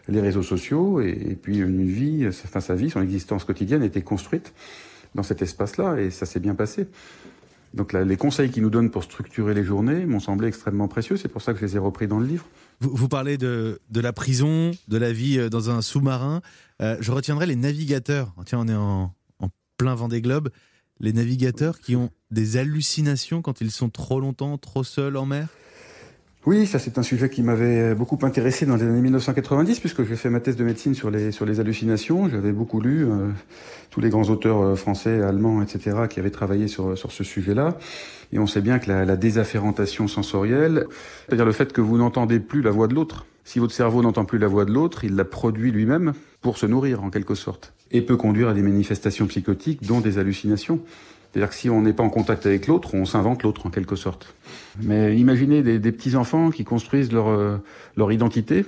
les 0.08 0.22
réseaux 0.22 0.44
sociaux 0.44 1.02
et, 1.02 1.38
puis 1.42 1.58
une 1.58 1.86
vie, 1.86 2.28
enfin 2.28 2.60
sa 2.60 2.76
vie, 2.76 2.90
son 2.90 3.02
existence 3.02 3.44
quotidienne 3.44 3.84
était 3.84 4.02
construite 4.02 4.54
dans 5.16 5.24
cet 5.24 5.42
espace-là 5.42 6.00
et 6.00 6.12
ça 6.12 6.26
s'est 6.26 6.40
bien 6.40 6.56
passé. 6.56 6.88
Donc 7.74 7.92
les 7.92 8.18
conseils 8.18 8.50
qu'il 8.52 8.64
nous 8.64 8.70
donne 8.70 8.90
pour 8.90 9.04
structurer 9.04 9.54
les 9.54 9.64
journées 9.64 10.06
m'ont 10.06 10.20
semblé 10.22 10.48
extrêmement 10.48 10.88
précieux. 10.88 11.18
C'est 11.18 11.28
pour 11.28 11.42
ça 11.42 11.54
que 11.54 11.60
je 11.60 11.66
les 11.66 11.76
ai 11.76 11.80
repris 11.80 12.08
dans 12.08 12.20
le 12.20 12.26
livre. 12.26 12.46
Vous, 12.80 13.10
parlez 13.10 13.38
de, 13.38 13.80
la 13.94 14.14
prison, 14.14 14.72
de 14.88 14.98
la 14.98 15.12
vie 15.12 15.50
dans 15.50 15.70
un 15.70 15.82
sous-marin. 15.82 16.42
Euh, 16.82 16.98
je 17.00 17.12
retiendrai 17.12 17.46
les 17.46 17.56
navigateurs. 17.56 18.34
Tiens, 18.46 18.60
on 18.60 18.68
est 18.68 18.76
en, 18.76 19.14
en 19.40 19.50
plein 19.78 19.96
vent 19.96 20.08
des 20.08 20.22
globes. 20.22 20.50
Les 21.00 21.12
navigateurs 21.12 21.80
qui 21.80 21.96
ont 21.96 22.12
des 22.32 22.58
hallucinations 22.58 23.42
quand 23.42 23.60
ils 23.60 23.72
sont 23.72 23.90
trop 23.90 24.20
longtemps, 24.22 24.58
trop 24.58 24.84
seuls 24.84 25.18
en 25.18 25.26
mer? 25.26 25.50
Oui, 26.46 26.68
ça 26.68 26.78
c'est 26.78 27.00
un 27.00 27.04
sujet 27.04 27.28
qui 27.28 27.42
m'avait 27.42 27.96
beaucoup 27.96 28.20
intéressé 28.22 28.68
dans 28.68 28.76
les 28.76 28.84
années 28.84 29.02
1990 29.02 29.80
puisque 29.80 30.04
j'ai 30.04 30.16
fait 30.16 30.30
ma 30.30 30.40
thèse 30.40 30.56
de 30.56 30.64
médecine 30.64 30.94
sur 30.94 31.10
les 31.10 31.32
sur 31.32 31.44
les 31.44 31.60
hallucinations. 31.60 32.30
J'avais 32.30 32.52
beaucoup 32.52 32.80
lu 32.80 33.04
euh, 33.04 33.30
tous 33.90 34.00
les 34.00 34.10
grands 34.10 34.30
auteurs 34.30 34.62
euh, 34.62 34.76
français, 34.76 35.24
allemands, 35.24 35.64
etc. 35.64 36.02
qui 36.08 36.20
avaient 36.20 36.30
travaillé 36.30 36.68
sur 36.68 36.96
sur 36.96 37.12
ce 37.12 37.24
sujet-là. 37.24 37.80
Et 38.32 38.38
on 38.38 38.46
sait 38.46 38.62
bien 38.62 38.78
que 38.78 38.90
la, 38.90 39.06
la 39.06 39.16
désafférentation 39.16 40.08
sensorielle, 40.08 40.86
c'est-à-dire 41.26 41.46
le 41.46 41.52
fait 41.52 41.74
que 41.74 41.82
vous 41.82 41.98
n'entendez 41.98 42.40
plus 42.40 42.62
la 42.62 42.70
voix 42.70 42.88
de 42.88 42.94
l'autre. 42.94 43.26
Si 43.44 43.58
votre 43.58 43.74
cerveau 43.74 44.04
n'entend 44.04 44.26
plus 44.26 44.38
la 44.38 44.48
voix 44.48 44.66
de 44.66 44.72
l'autre, 44.72 45.04
il 45.04 45.16
la 45.16 45.26
produit 45.26 45.72
lui-même 45.72 46.14
pour 46.42 46.60
se 46.60 46.68
nourrir 46.68 47.04
en 47.04 47.10
quelque 47.10 47.34
sorte 47.34 47.74
et 47.92 48.02
peut 48.02 48.18
conduire 48.18 48.50
à 48.50 48.54
des 48.54 48.62
manifestations 48.62 49.26
psychotiques, 49.28 49.84
dont 49.84 50.02
des 50.02 50.18
hallucinations. 50.18 50.80
C'est-à-dire 51.36 51.50
que 51.50 51.56
si 51.56 51.70
on 51.70 51.82
n'est 51.82 51.92
pas 51.92 52.04
en 52.04 52.10
contact 52.10 52.46
avec 52.46 52.66
l'autre, 52.66 52.96
on 52.96 53.04
s'invente 53.04 53.44
l'autre 53.44 53.66
en 53.66 53.70
quelque 53.70 53.98
sorte. 53.98 54.34
Mais 54.82 55.18
imaginez 55.18 55.64
des, 55.64 55.92
petits-enfants 55.92 56.50
qui 56.50 56.64
construisent 56.64 57.12
leur, 57.12 57.28
euh, 57.28 57.58
leur 57.98 58.14
identité 58.14 58.66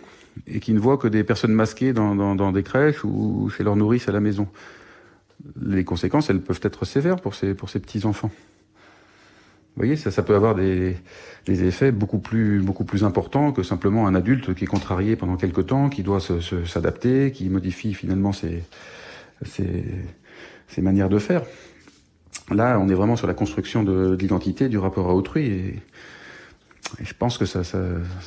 et 0.47 0.60
qui 0.60 0.73
ne 0.73 0.80
voient 0.80 0.97
que 0.97 1.08
des 1.08 1.23
personnes 1.23 1.53
masquées 1.53 1.93
dans, 1.93 2.51
des 2.51 2.63
crèches 2.63 3.06
ou 3.06 3.49
chez 3.56 3.63
leur 3.63 3.77
nourrice 3.77 4.10
à 4.10 4.12
la 4.12 4.19
maison. 4.19 4.49
Les 5.62 5.86
conséquences, 5.86 6.30
elles 6.30 6.41
peuvent 6.41 6.60
être 6.62 6.84
sévères 6.84 7.21
pour 7.21 7.36
ces, 7.36 7.53
petits-enfants. 7.53 8.32
Vous 8.34 9.84
voyez, 9.84 9.95
ça, 9.95 10.21
peut 10.21 10.36
avoir 10.36 10.53
des, 10.53 10.97
effets 11.47 11.93
beaucoup 11.93 12.19
plus, 12.19 12.62
importants 13.03 13.53
que 13.53 13.63
simplement 13.63 14.08
un 14.08 14.15
adulte 14.15 14.53
qui 14.53 14.65
est 14.65 14.67
contrarié 14.67 15.15
pendant 15.15 15.38
quelque 15.38 15.62
temps, 15.62 15.88
qui 15.88 16.03
doit 16.03 16.19
s'adapter, 16.65 17.32
qui 17.32 17.47
modifie 17.47 17.93
finalement 17.93 18.34
ses 18.34 18.62
manières 20.82 21.08
de 21.08 21.19
faire. 21.19 21.43
Là, 22.50 22.80
on 22.80 22.88
est 22.88 22.94
vraiment 22.94 23.16
sur 23.16 23.28
la 23.28 23.34
construction 23.34 23.84
de, 23.84 24.16
de 24.16 24.16
l'identité, 24.16 24.70
du 24.70 24.78
rapport 24.78 25.10
à 25.10 25.14
autrui. 25.14 25.46
Et, 25.46 25.82
et 27.00 27.06
je 27.06 27.14
pense 27.14 27.38
que 27.38 27.46
ça, 27.46 27.64
ça, 27.64 27.80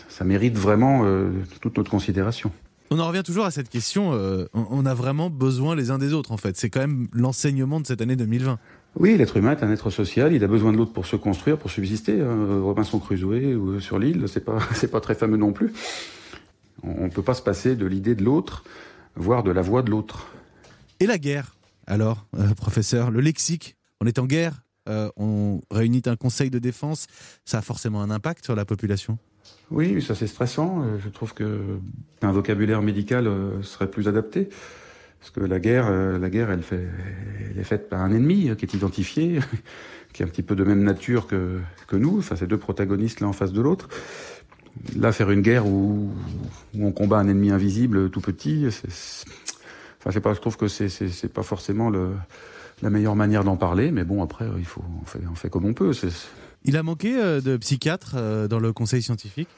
ça 0.09 0.25
mérite 0.25 0.57
vraiment 0.57 1.03
euh, 1.05 1.31
toute 1.61 1.77
notre 1.77 1.91
considération. 1.91 2.53
On 2.91 2.99
en 2.99 3.07
revient 3.07 3.23
toujours 3.25 3.45
à 3.45 3.51
cette 3.51 3.69
question. 3.69 4.13
Euh, 4.13 4.47
on 4.53 4.85
a 4.85 4.95
vraiment 4.95 5.31
besoin 5.31 5.77
les 5.77 5.91
uns 5.91 5.99
des 5.99 6.13
autres, 6.13 6.33
en 6.33 6.37
fait. 6.37 6.57
C'est 6.57 6.71
quand 6.71 6.81
même 6.81 7.09
l'enseignement 7.13 7.81
de 7.81 7.87
cette 7.87 8.03
année 8.03 8.17
2020. 8.17 8.59
Oui, 8.97 9.17
l'être 9.17 9.37
humain 9.37 9.53
est 9.53 9.63
un 9.63 9.71
être 9.71 9.91
social. 9.91 10.33
Il 10.33 10.43
a 10.43 10.49
besoin 10.49 10.73
de 10.73 10.77
l'autre 10.77 10.93
pour 10.93 11.07
se 11.07 11.17
construire, 11.17 11.57
pour 11.57 11.71
subsister. 11.71 12.21
Euh, 12.21 12.61
Robinson 12.63 12.99
Crusoe 12.99 13.55
ou 13.55 13.81
sur 13.81 13.99
l'île, 13.99 14.25
c'est 14.27 14.45
pas, 14.45 14.59
c'est 14.75 14.91
pas 14.91 15.01
très 15.01 15.15
fameux 15.15 15.37
non 15.37 15.53
plus. 15.53 15.73
On 16.83 17.05
ne 17.05 17.11
peut 17.11 17.23
pas 17.23 17.35
se 17.35 17.43
passer 17.43 17.77
de 17.77 17.87
l'idée 17.87 18.15
de 18.15 18.25
l'autre, 18.25 18.65
voire 19.15 19.43
de 19.43 19.51
la 19.51 19.63
voix 19.63 19.83
de 19.83 19.91
l'autre. 19.91 20.29
Et 20.99 21.07
la 21.07 21.19
guerre 21.19 21.55
alors, 21.91 22.25
euh, 22.39 22.55
professeur, 22.55 23.11
le 23.11 23.21
lexique 23.21 23.77
on 24.01 24.07
est 24.07 24.19
en 24.19 24.27
guerre, 24.27 24.63
euh, 24.89 25.11
on 25.17 25.61
réunit 25.71 26.03
un 26.07 26.17
conseil 26.17 26.51
de 26.51 26.59
défense, 26.59 27.07
ça 27.45 27.59
a 27.59 27.63
forcément 27.63 28.03
un 28.03 28.11
impact 28.11 28.45
sur 28.45 28.57
la 28.57 28.65
population? 28.65 29.19
Oui, 29.71 30.03
ça 30.03 30.15
c'est 30.15 30.27
stressant. 30.27 30.83
Euh, 30.83 30.99
je 31.03 31.09
trouve 31.09 31.35
qu'un 31.35 32.33
vocabulaire 32.33 32.83
médical 32.83 33.27
euh, 33.27 33.63
serait 33.63 33.91
plus 33.91 34.09
adapté. 34.09 34.49
Parce 35.21 35.33
que 35.33 35.41
la 35.41 35.61
guerre, 35.61 35.91
la 36.19 36.31
guerre 36.31 36.51
elle, 36.51 36.63
est 37.59 37.63
faite 37.63 37.91
par 37.91 38.01
un 38.01 38.11
ennemi 38.11 38.57
qui 38.57 38.65
est 38.65 38.73
identifié, 38.73 39.41
qui 40.15 40.23
est 40.23 40.25
un 40.25 40.29
petit 40.29 40.43
peu 40.43 40.57
de 40.57 40.65
même 40.65 40.83
nature 40.83 41.27
que, 41.27 41.61
nous, 41.93 42.21
enfin, 42.21 42.37
ces 42.37 42.47
deux 42.47 42.57
protagonistes 42.57 43.21
l'un 43.21 43.29
en 43.29 43.35
face 43.35 43.53
de 43.53 43.61
l'autre. 43.61 43.91
Là, 44.97 45.13
faire 45.13 45.31
une 45.31 45.43
guerre 45.43 45.67
où, 45.67 46.11
on 46.75 46.91
combat 46.91 47.19
un 47.19 47.29
ennemi 47.29 47.51
invisible 47.51 48.09
tout 48.09 48.23
petit, 48.23 48.71
je 48.71 50.41
trouve 50.41 50.57
que 50.57 50.69
c'est, 50.69 50.89
c'est 50.89 51.33
pas 51.33 51.43
forcément 51.43 51.91
le, 51.91 52.13
la 52.83 52.91
meilleure 52.91 53.17
manière 53.17 53.45
d'en 53.45 53.57
parler, 53.57 53.91
mais 53.91 54.05
bon, 54.05 54.23
après, 54.23 54.47
il 54.59 54.65
faut, 54.65 54.83
on 55.03 55.05
fait, 55.05 55.21
on 55.31 55.35
fait 55.35 55.51
comme 55.51 55.65
on 55.65 55.75
peut. 55.75 55.93
Il 56.65 56.77
a 56.77 56.83
manqué 56.83 57.19
euh, 57.19 57.41
de 57.41 57.57
psychiatres 57.57 58.15
euh, 58.17 58.49
dans 58.49 58.59
le 58.59 58.73
conseil 58.73 59.03
scientifique? 59.03 59.49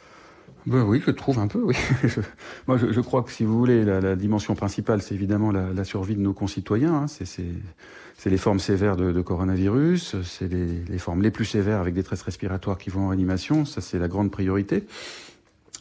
Ben 0.67 0.85
oui, 0.85 1.03
je 1.05 1.11
trouve 1.11 1.41
un 1.41 1.49
peu, 1.49 1.61
oui. 1.61 1.75
moi, 2.69 2.77
je, 2.77 2.93
je, 2.93 3.01
crois 3.01 3.23
que 3.25 3.33
si 3.33 3.45
vous 3.45 3.59
voulez, 3.59 3.85
la, 3.85 4.01
la 4.01 4.15
dimension 4.15 4.55
principale, 4.55 5.03
c'est 5.03 5.15
évidemment 5.15 5.51
la, 5.51 5.73
la, 5.73 5.85
survie 5.85 6.15
de 6.15 6.21
nos 6.21 6.33
concitoyens. 6.33 6.95
Hein. 6.95 7.07
C'est, 7.09 8.31
les 8.31 8.39
formes 8.39 8.61
sévères 8.61 8.97
de, 8.97 9.11
de 9.11 9.21
coronavirus, 9.21 10.15
c'est 10.23 10.47
les, 10.47 10.85
les, 10.89 10.99
formes 10.99 11.23
les 11.23 11.33
plus 11.33 11.45
sévères 11.45 11.81
avec 11.81 11.95
détresse 11.95 12.23
respiratoire 12.23 12.79
qui 12.79 12.91
vont 12.91 13.07
en 13.07 13.09
réanimation. 13.09 13.65
Ça, 13.65 13.81
c'est 13.81 13.99
la 13.99 14.07
grande 14.07 14.31
priorité. 14.31 14.85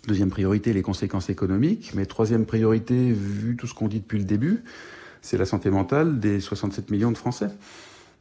Deuxième 0.08 0.32
priorité, 0.32 0.74
les 0.74 0.82
conséquences 0.82 1.30
économiques. 1.30 1.92
Mais 1.94 2.08
troisième 2.08 2.48
priorité, 2.48 3.12
vu 3.12 3.56
tout 3.56 3.68
ce 3.68 3.76
qu'on 3.76 3.88
dit 3.88 4.00
depuis 4.00 4.18
le 4.18 4.26
début, 4.26 4.64
c'est 5.22 5.38
la 5.38 5.46
santé 5.46 5.70
mentale 5.70 6.20
des 6.20 6.40
67 6.40 6.92
millions 6.92 7.12
de 7.12 7.18
Français. 7.18 7.50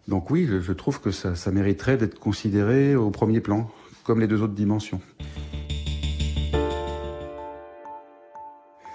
Donc 0.09 0.31
oui, 0.31 0.47
je, 0.47 0.61
je 0.61 0.73
trouve 0.73 1.01
que 1.01 1.11
ça, 1.11 1.35
ça 1.35 1.51
mériterait 1.51 1.97
d'être 1.97 2.19
considéré 2.19 2.95
au 2.97 3.11
premier 3.11 3.41
plan, 3.41 3.71
comme 4.05 4.21
les 4.21 4.27
deux 4.27 4.43
autres 4.43 4.55
dimensions. 4.55 5.01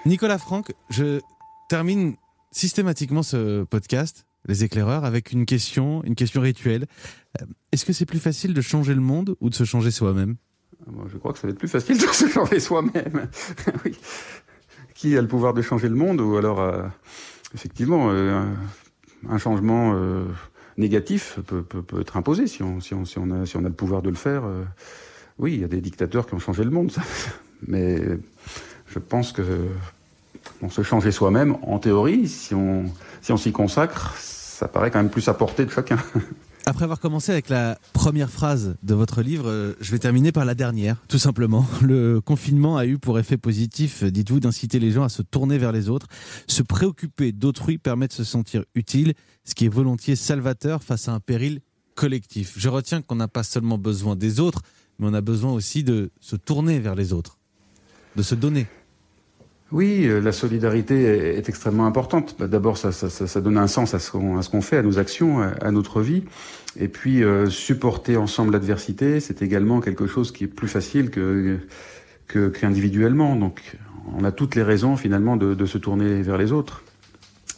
Nicolas 0.05 0.37
Franck, 0.37 0.71
je 0.89 1.19
termine 1.67 2.15
systématiquement 2.51 3.23
ce 3.23 3.63
podcast, 3.63 4.25
Les 4.47 4.63
éclaireurs, 4.63 5.03
avec 5.03 5.31
une 5.31 5.47
question, 5.47 6.03
une 6.03 6.13
question 6.13 6.41
rituelle. 6.41 6.85
Euh, 7.41 7.45
est-ce 7.71 7.83
que 7.85 7.93
c'est 7.93 8.05
plus 8.05 8.19
facile 8.19 8.53
de 8.53 8.61
changer 8.61 8.93
le 8.93 9.01
monde 9.01 9.35
ou 9.41 9.49
de 9.49 9.55
se 9.55 9.63
changer 9.63 9.89
soi-même? 9.89 10.35
Ah, 10.85 10.91
Je 11.11 11.17
crois 11.17 11.33
que 11.33 11.39
ça 11.39 11.47
va 11.47 11.51
être 11.51 11.57
plus 11.57 11.67
facile 11.67 11.97
de 11.97 12.03
se 12.13 12.27
changer 12.27 12.59
soi-même. 12.59 13.27
oui. 13.85 13.97
Qui 14.93 15.17
a 15.17 15.21
le 15.21 15.27
pouvoir 15.27 15.55
de 15.55 15.63
changer 15.63 15.89
le 15.89 15.95
monde 15.95 16.21
ou 16.21 16.37
alors, 16.37 16.59
euh, 16.61 16.83
effectivement, 17.53 18.09
euh, 18.09 18.43
un 19.29 19.37
changement 19.37 19.95
négatif 20.77 21.39
peut, 21.47 21.65
être 21.99 22.17
imposé 22.17 22.47
si 22.47 22.63
on, 22.63 22.79
a, 22.79 23.61
le 23.61 23.69
pouvoir 23.71 24.01
de 24.01 24.09
le 24.09 24.15
faire. 24.15 24.43
oui, 25.39 25.53
il 25.53 25.61
y 25.61 25.63
a 25.63 25.67
des 25.67 25.81
dictateurs 25.81 26.27
qui 26.27 26.33
ont 26.33 26.39
changé 26.39 26.63
le 26.63 26.69
monde, 26.69 26.91
mais 27.67 28.01
je 28.87 28.99
pense 28.99 29.31
que 29.31 29.43
se 30.69 30.83
changer 30.83 31.11
soi-même, 31.11 31.57
en 31.63 31.79
théorie, 31.79 32.27
si 32.27 32.53
on 32.53 33.37
s'y 33.37 33.51
consacre, 33.51 34.15
ça 34.17 34.67
paraît 34.67 34.91
quand 34.91 34.99
même 34.99 35.09
plus 35.09 35.27
à 35.27 35.33
portée 35.33 35.65
de 35.65 35.71
chacun. 35.71 35.97
Après 36.67 36.83
avoir 36.83 36.99
commencé 36.99 37.31
avec 37.31 37.49
la 37.49 37.77
première 37.93 38.31
phrase 38.31 38.75
de 38.81 38.95
votre 38.95 39.21
livre, 39.21 39.47
euh, 39.47 39.73
je 39.81 39.91
vais 39.91 39.99
terminer 39.99 40.31
par 40.31 40.45
la 40.45 40.55
dernière, 40.55 40.97
tout 41.07 41.19
simplement. 41.19 41.63
Le 41.83 42.21
confinement 42.21 42.75
a 42.75 42.87
eu 42.87 42.97
pour 42.97 43.19
effet 43.19 43.37
positif, 43.37 44.03
dites-vous, 44.03 44.39
d'inciter 44.39 44.79
les 44.79 44.89
gens 44.89 45.03
à 45.03 45.09
se 45.09 45.21
tourner 45.21 45.59
vers 45.59 45.71
les 45.71 45.89
autres. 45.89 46.07
Se 46.47 46.63
préoccuper 46.63 47.31
d'autrui 47.31 47.77
permet 47.77 48.07
de 48.07 48.13
se 48.13 48.23
sentir 48.23 48.63
utile, 48.73 49.13
ce 49.43 49.53
qui 49.53 49.65
est 49.65 49.69
volontiers 49.69 50.15
salvateur 50.15 50.81
face 50.81 51.07
à 51.07 51.13
un 51.13 51.19
péril 51.19 51.59
collectif. 51.93 52.55
Je 52.57 52.67
retiens 52.67 53.03
qu'on 53.03 53.15
n'a 53.15 53.27
pas 53.27 53.43
seulement 53.43 53.77
besoin 53.77 54.15
des 54.15 54.39
autres, 54.39 54.63
mais 54.97 55.05
on 55.07 55.13
a 55.13 55.21
besoin 55.21 55.51
aussi 55.51 55.83
de 55.83 56.09
se 56.19 56.35
tourner 56.35 56.79
vers 56.79 56.95
les 56.95 57.13
autres, 57.13 57.37
de 58.15 58.23
se 58.23 58.33
donner. 58.33 58.65
Oui, 59.75 60.07
euh, 60.07 60.21
la 60.21 60.31
solidarité 60.31 61.35
est 61.35 61.49
extrêmement 61.49 61.85
importante. 61.85 62.37
Bah, 62.39 62.47
d'abord, 62.47 62.77
ça, 62.77 63.41
donne 63.41 63.57
un 63.57 63.67
sens 63.67 63.93
à 63.93 63.99
ce 63.99 64.09
qu'on 64.09 64.61
fait, 64.61 64.77
à 64.77 64.81
nos 64.81 64.99
actions, 64.99 65.41
à, 65.41 65.69
notre 65.71 65.99
vie. 65.99 66.23
Et 66.79 66.87
puis, 66.87 67.25
euh, 67.25 67.49
supporter 67.49 68.15
ensemble 68.15 68.53
l'adversité, 68.53 69.19
c'est 69.19 69.41
également 69.41 69.81
quelque 69.81 70.07
chose 70.07 70.31
qui 70.31 70.45
est 70.45 70.47
plus 70.47 70.69
facile 70.69 71.09
que 71.09 71.59
qu'individuellement. 72.29 73.35
Donc, 73.35 73.75
on 74.17 74.23
a 74.23 74.31
toutes 74.31 74.55
les 74.55 74.63
raisons 74.63 74.95
finalement 74.95 75.35
de, 75.35 75.65
se 75.65 75.77
tourner 75.77 76.21
vers 76.21 76.37
les 76.37 76.53
autres. 76.53 76.83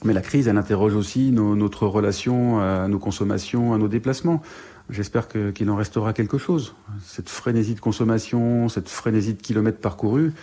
Mais 0.03 0.13
la 0.13 0.21
crise, 0.21 0.47
elle 0.47 0.57
interroge 0.57 0.95
aussi 0.95 1.31
notre 1.31 1.85
relation 1.85 2.59
à 2.59 2.87
nos 2.87 2.97
consommations, 2.97 3.75
à 3.75 3.77
nos 3.77 3.87
déplacements. 3.87 4.41
J'espère 4.89 5.27
qu'il 5.27 5.69
en 5.69 5.75
restera 5.75 6.13
quelque 6.13 6.39
chose. 6.39 6.73
Cette 7.05 7.29
frénésie 7.29 7.75
de 7.75 7.79
consommation, 7.79 8.69
cette 8.69 8.89
frénésie 8.89 9.35
de 9.35 9.41
kilomètres 9.41 9.79
parcourus, 9.79 10.33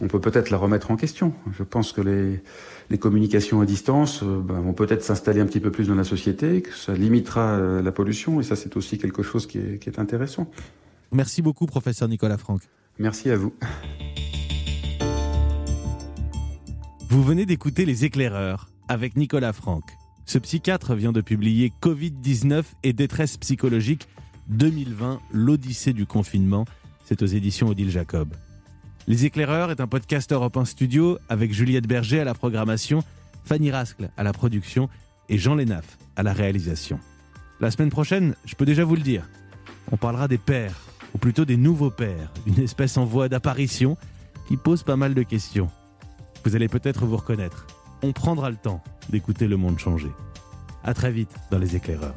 on 0.00 0.08
peut 0.08 0.20
peut-être 0.20 0.50
la 0.50 0.56
remettre 0.56 0.90
en 0.90 0.96
question. 0.96 1.32
Je 1.56 1.62
pense 1.62 1.92
que 1.92 2.00
les, 2.00 2.98
communications 2.98 3.60
à 3.60 3.66
distance 3.66 4.22
euh, 4.22 4.40
ben, 4.40 4.60
vont 4.60 4.72
peut-être 4.72 5.02
s'installer 5.02 5.40
un 5.40 5.46
petit 5.46 5.60
peu 5.60 5.70
plus 5.70 5.88
dans 5.88 5.94
la 5.94 6.04
société, 6.04 6.62
que 6.62 6.74
ça 6.74 6.94
limitera 6.94 7.56
euh, 7.56 7.82
la 7.82 7.92
pollution, 7.92 8.40
et 8.40 8.42
ça 8.42 8.56
c'est 8.56 8.76
aussi 8.76 8.98
quelque 8.98 9.22
chose 9.22 9.46
qui 9.46 9.58
est, 9.58 9.78
qui 9.78 9.88
est 9.88 9.98
intéressant. 9.98 10.50
Merci 11.12 11.42
beaucoup, 11.42 11.66
professeur 11.66 12.08
Nicolas 12.08 12.38
Franck. 12.38 12.62
Merci 12.98 13.30
à 13.30 13.36
vous. 13.36 13.52
Vous 17.08 17.22
venez 17.22 17.46
d'écouter 17.46 17.84
Les 17.84 18.04
éclaireurs 18.04 18.68
avec 18.88 19.16
Nicolas 19.16 19.52
Franck. 19.52 19.84
Ce 20.26 20.38
psychiatre 20.38 20.94
vient 20.94 21.12
de 21.12 21.20
publier 21.20 21.72
Covid-19 21.80 22.64
et 22.82 22.92
détresse 22.92 23.36
psychologique 23.38 24.08
2020, 24.48 25.20
l'Odyssée 25.32 25.92
du 25.92 26.04
confinement. 26.04 26.66
C'est 27.04 27.22
aux 27.22 27.26
éditions 27.26 27.68
Odile 27.68 27.90
Jacob. 27.90 28.28
Les 29.08 29.24
éclaireurs 29.24 29.70
est 29.70 29.80
un 29.80 29.86
podcast 29.86 30.30
Europe 30.32 30.58
1 30.58 30.66
Studio 30.66 31.18
avec 31.30 31.50
Juliette 31.54 31.86
Berger 31.88 32.20
à 32.20 32.24
la 32.24 32.34
programmation, 32.34 33.02
Fanny 33.42 33.70
Rascle 33.70 34.10
à 34.18 34.22
la 34.22 34.34
production 34.34 34.90
et 35.30 35.38
Jean 35.38 35.54
Lénaf 35.54 35.96
à 36.14 36.22
la 36.22 36.34
réalisation. 36.34 37.00
La 37.58 37.70
semaine 37.70 37.88
prochaine, 37.88 38.34
je 38.44 38.54
peux 38.54 38.66
déjà 38.66 38.84
vous 38.84 38.96
le 38.96 39.00
dire, 39.00 39.26
on 39.90 39.96
parlera 39.96 40.28
des 40.28 40.36
pères, 40.36 40.78
ou 41.14 41.18
plutôt 41.18 41.46
des 41.46 41.56
nouveaux 41.56 41.90
pères, 41.90 42.30
une 42.46 42.60
espèce 42.60 42.98
en 42.98 43.06
voie 43.06 43.30
d'apparition 43.30 43.96
qui 44.46 44.58
pose 44.58 44.82
pas 44.82 44.96
mal 44.96 45.14
de 45.14 45.22
questions. 45.22 45.70
Vous 46.44 46.54
allez 46.54 46.68
peut-être 46.68 47.06
vous 47.06 47.16
reconnaître. 47.16 47.66
On 48.02 48.12
prendra 48.12 48.50
le 48.50 48.56
temps 48.56 48.84
d'écouter 49.08 49.48
le 49.48 49.56
monde 49.56 49.78
changer. 49.78 50.12
À 50.84 50.92
très 50.92 51.12
vite 51.12 51.34
dans 51.50 51.58
les 51.58 51.76
éclaireurs. 51.76 52.14